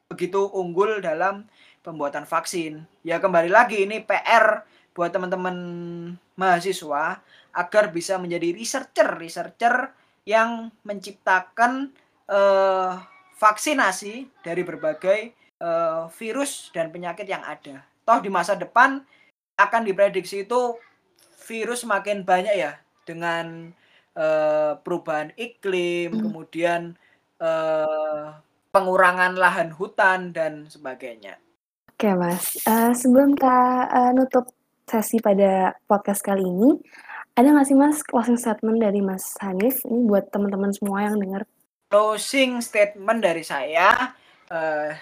begitu 0.09 0.49
unggul 0.57 1.05
dalam 1.05 1.45
pembuatan 1.83 2.29
vaksin. 2.29 2.85
Ya 3.07 3.19
kembali 3.23 3.51
lagi 3.51 3.85
ini 3.87 4.03
PR 4.03 4.67
buat 4.93 5.14
teman-teman 5.14 5.57
mahasiswa 6.35 7.23
agar 7.55 7.85
bisa 7.95 8.19
menjadi 8.19 8.55
researcher-researcher 8.55 9.95
yang 10.27 10.69
menciptakan 10.85 11.95
uh, 12.29 13.01
vaksinasi 13.38 14.29
dari 14.43 14.62
berbagai 14.67 15.33
uh, 15.62 16.11
virus 16.12 16.75
dan 16.75 16.91
penyakit 16.91 17.25
yang 17.25 17.43
ada. 17.47 17.87
Toh 18.03 18.19
di 18.19 18.31
masa 18.31 18.59
depan 18.59 19.03
akan 19.59 19.83
diprediksi 19.87 20.47
itu 20.47 20.77
virus 21.49 21.87
makin 21.88 22.23
banyak 22.23 22.55
ya 22.55 22.77
dengan 23.09 23.73
uh, 24.19 24.77
perubahan 24.85 25.33
iklim, 25.41 26.12
hmm. 26.12 26.23
kemudian 26.29 26.81
uh, 27.41 28.37
pengurangan 28.69 29.33
lahan 29.38 29.73
hutan 29.73 30.37
dan 30.37 30.69
sebagainya. 30.69 31.41
Oke 31.98 32.14
mas, 32.14 32.62
uh, 32.62 32.94
sebelum 32.94 33.34
kita 33.34 33.58
uh, 33.90 34.14
nutup 34.14 34.46
sesi 34.87 35.18
pada 35.18 35.74
podcast 35.90 36.22
kali 36.22 36.46
ini, 36.46 36.78
ada 37.34 37.50
nggak 37.50 37.66
sih 37.66 37.74
mas 37.74 38.06
closing 38.06 38.38
statement 38.38 38.78
dari 38.78 39.02
Mas 39.02 39.34
Hanif 39.42 39.82
ini 39.82 40.06
buat 40.06 40.30
teman-teman 40.30 40.70
semua 40.70 41.11
yang 41.11 41.18
dengar? 41.18 41.42
Closing 41.90 42.62
statement 42.62 43.18
dari 43.18 43.42
saya 43.42 44.14
uh, 44.46 44.94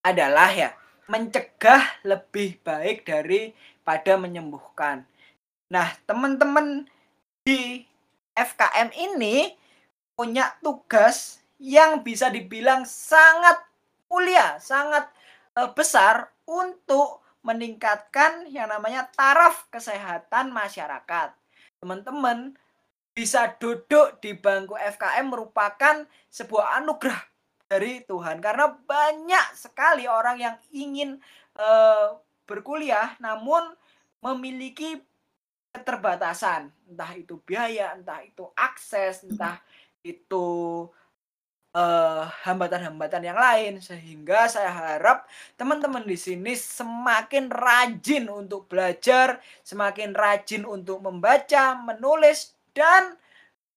adalah 0.00 0.48
ya 0.56 0.72
mencegah 1.04 2.00
lebih 2.00 2.64
baik 2.64 3.04
daripada 3.04 4.16
menyembuhkan. 4.16 5.04
Nah, 5.68 5.92
teman-teman 6.08 6.88
di 7.44 7.84
FKM 8.32 8.88
ini 8.96 9.52
punya 10.16 10.56
tugas 10.64 11.44
yang 11.60 12.00
bisa 12.00 12.32
dibilang 12.32 12.88
sangat 12.88 13.60
mulia, 14.08 14.56
sangat 14.56 15.12
besar 15.76 16.32
untuk 16.48 17.20
meningkatkan 17.42 18.46
yang 18.48 18.70
namanya 18.70 19.10
taraf 19.12 19.66
kesehatan 19.68 20.54
masyarakat. 20.54 21.34
Teman-teman 21.82 22.54
bisa 23.12 23.52
duduk 23.60 24.22
di 24.24 24.32
bangku 24.32 24.78
FKM 24.78 25.28
merupakan 25.28 26.06
sebuah 26.32 26.80
anugerah 26.80 27.20
dari 27.68 28.00
Tuhan 28.04 28.40
karena 28.40 28.72
banyak 28.72 29.46
sekali 29.58 30.08
orang 30.08 30.40
yang 30.40 30.56
ingin 30.72 31.20
uh, 31.58 32.16
berkuliah 32.48 33.16
namun 33.20 33.74
memiliki 34.22 35.02
keterbatasan, 35.72 36.68
entah 36.84 37.12
itu 37.16 37.40
biaya, 37.42 37.96
entah 37.96 38.20
itu 38.20 38.44
akses, 38.52 39.24
entah 39.24 39.56
itu 40.04 40.46
hambatan 41.72 42.28
hambatan-hambatan 42.44 43.22
yang 43.24 43.38
lain 43.40 43.72
sehingga 43.80 44.44
saya 44.44 44.68
harap 44.68 45.24
teman-teman 45.56 46.04
di 46.04 46.20
sini 46.20 46.52
semakin 46.52 47.48
rajin 47.48 48.28
untuk 48.28 48.68
belajar, 48.68 49.40
semakin 49.64 50.12
rajin 50.12 50.68
untuk 50.68 51.00
membaca, 51.00 51.72
menulis 51.80 52.52
dan 52.76 53.16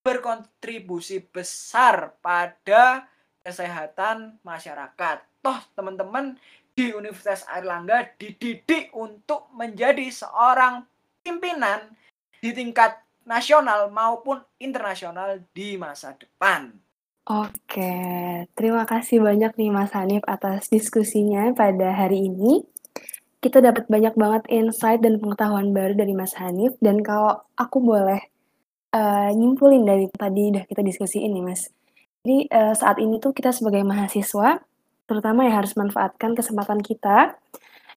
berkontribusi 0.03 1.23
besar 1.23 2.19
pada 2.19 3.08
kesehatan 3.47 4.43
masyarakat. 4.43 5.23
Toh 5.39 5.60
teman-teman 5.73 6.36
di 6.75 6.91
Universitas 6.91 7.47
Airlangga 7.47 8.12
dididik 8.19 8.91
untuk 8.91 9.47
menjadi 9.55 10.12
seorang 10.12 10.84
pimpinan 11.23 11.95
di 12.43 12.51
tingkat 12.51 12.99
nasional 13.23 13.88
maupun 13.88 14.43
internasional 14.60 15.39
di 15.55 15.79
masa 15.79 16.12
depan. 16.13 16.85
Oke, 17.25 17.93
terima 18.53 18.85
kasih 18.85 19.17
banyak 19.17 19.57
nih 19.57 19.73
Mas 19.73 19.89
Hanif 19.97 20.21
atas 20.29 20.69
diskusinya 20.69 21.49
pada 21.57 21.89
hari 21.89 22.29
ini. 22.29 22.61
Kita 23.41 23.65
dapat 23.65 23.89
banyak 23.89 24.13
banget 24.13 24.43
insight 24.53 25.01
dan 25.01 25.17
pengetahuan 25.17 25.73
baru 25.73 25.97
dari 25.97 26.13
Mas 26.13 26.38
Hanif 26.38 26.77
dan 26.85 27.01
kalau 27.01 27.41
aku 27.57 27.81
boleh 27.81 28.21
uh, 28.93 29.29
nyimpulin 29.33 29.89
dari 29.89 30.05
tadi 30.13 30.53
udah 30.53 30.69
kita 30.69 30.85
diskusi 30.85 31.25
ini 31.25 31.41
Mas. 31.41 31.65
Jadi 32.21 32.45
uh, 32.53 32.77
saat 32.77 33.01
ini 33.01 33.17
tuh 33.17 33.33
kita 33.33 33.49
sebagai 33.49 33.81
mahasiswa 33.81 34.61
terutama 35.09 35.49
ya 35.49 35.65
harus 35.65 35.73
manfaatkan 35.73 36.38
kesempatan 36.38 36.77
kita 36.85 37.33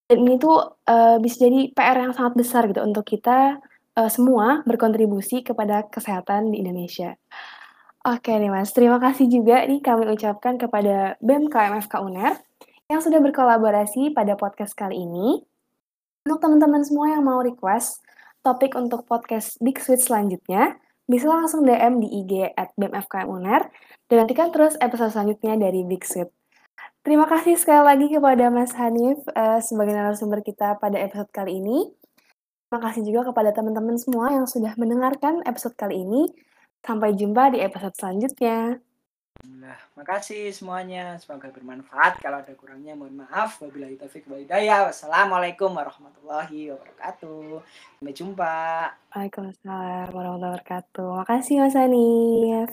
dan 0.09 0.25
ini 0.25 0.41
tuh, 0.41 0.57
uh, 0.89 1.21
bisa 1.21 1.45
jadi 1.45 1.69
PR 1.77 2.01
yang 2.01 2.17
sangat 2.17 2.33
besar 2.33 2.65
gitu 2.65 2.81
untuk 2.81 3.05
kita, 3.05 3.61
uh, 3.93 4.09
semua 4.09 4.65
berkontribusi 4.65 5.45
kepada 5.45 5.85
kesehatan 5.85 6.49
di 6.49 6.65
Indonesia. 6.65 7.13
Oke 8.09 8.33
nih 8.33 8.49
Mas, 8.49 8.73
terima 8.73 8.97
kasih 8.97 9.29
juga 9.29 9.69
nih 9.69 9.85
kami 9.85 10.09
ucapkan 10.09 10.57
kepada 10.57 11.21
BEM 11.21 11.53
KMFK 11.53 11.93
UNER, 12.01 12.41
yang 12.89 13.05
sudah 13.05 13.21
berkolaborasi 13.21 14.17
pada 14.17 14.33
podcast 14.33 14.73
kali 14.73 14.97
ini. 14.97 15.45
Untuk 16.25 16.41
teman-teman 16.41 16.81
semua 16.89 17.13
yang 17.13 17.21
mau 17.21 17.45
request 17.45 18.01
topik 18.41 18.73
untuk 18.81 19.05
podcast 19.05 19.61
Big 19.61 19.77
Switch 19.77 20.09
selanjutnya, 20.09 20.81
bisa 21.05 21.29
langsung 21.29 21.69
DM 21.69 22.01
di 22.01 22.09
IG 22.25 22.49
at 22.57 22.73
dan 22.81 22.97
nantikan 24.09 24.57
terus 24.57 24.81
episode 24.81 25.13
selanjutnya 25.13 25.61
dari 25.61 25.85
Big 25.85 26.01
Switch. 26.09 26.33
Terima 27.05 27.29
kasih 27.29 27.61
sekali 27.61 27.93
lagi 27.93 28.09
kepada 28.09 28.49
Mas 28.49 28.73
Hanif 28.73 29.21
uh, 29.37 29.61
sebagai 29.61 29.93
narasumber 29.93 30.41
kita 30.41 30.81
pada 30.81 30.97
episode 30.97 31.29
kali 31.29 31.61
ini. 31.61 31.93
Terima 32.73 32.81
kasih 32.89 33.05
juga 33.05 33.29
kepada 33.29 33.53
teman-teman 33.53 34.01
semua 34.01 34.33
yang 34.33 34.49
sudah 34.49 34.73
mendengarkan 34.81 35.45
episode 35.45 35.77
kali 35.77 36.09
ini. 36.09 36.49
Sampai 36.89 37.13
jumpa 37.13 37.53
di 37.53 37.61
episode 37.61 37.93
selanjutnya. 38.01 38.81
Alhamdulillah. 39.45 39.77
Makasih 39.93 40.49
semuanya. 40.57 41.21
Semoga 41.21 41.53
bermanfaat. 41.53 42.17
Kalau 42.25 42.41
ada 42.41 42.49
kurangnya 42.57 42.97
mohon 42.97 43.29
maaf. 43.29 43.61
Wabillahi 43.61 44.01
taufiq 44.01 44.25
wal 44.25 44.41
hidayah. 44.41 44.89
Wassalamualaikum 44.89 45.69
warahmatullahi 45.69 46.73
wabarakatuh. 46.73 47.61
Sampai 48.01 48.15
jumpa. 48.17 48.57
Waalaikumsalam 49.13 50.17
warahmatullahi 50.17 50.53
wabarakatuh. 50.57 51.09
Makasih 51.21 51.61
Mas 51.61 51.77
Hanif. 51.77 52.73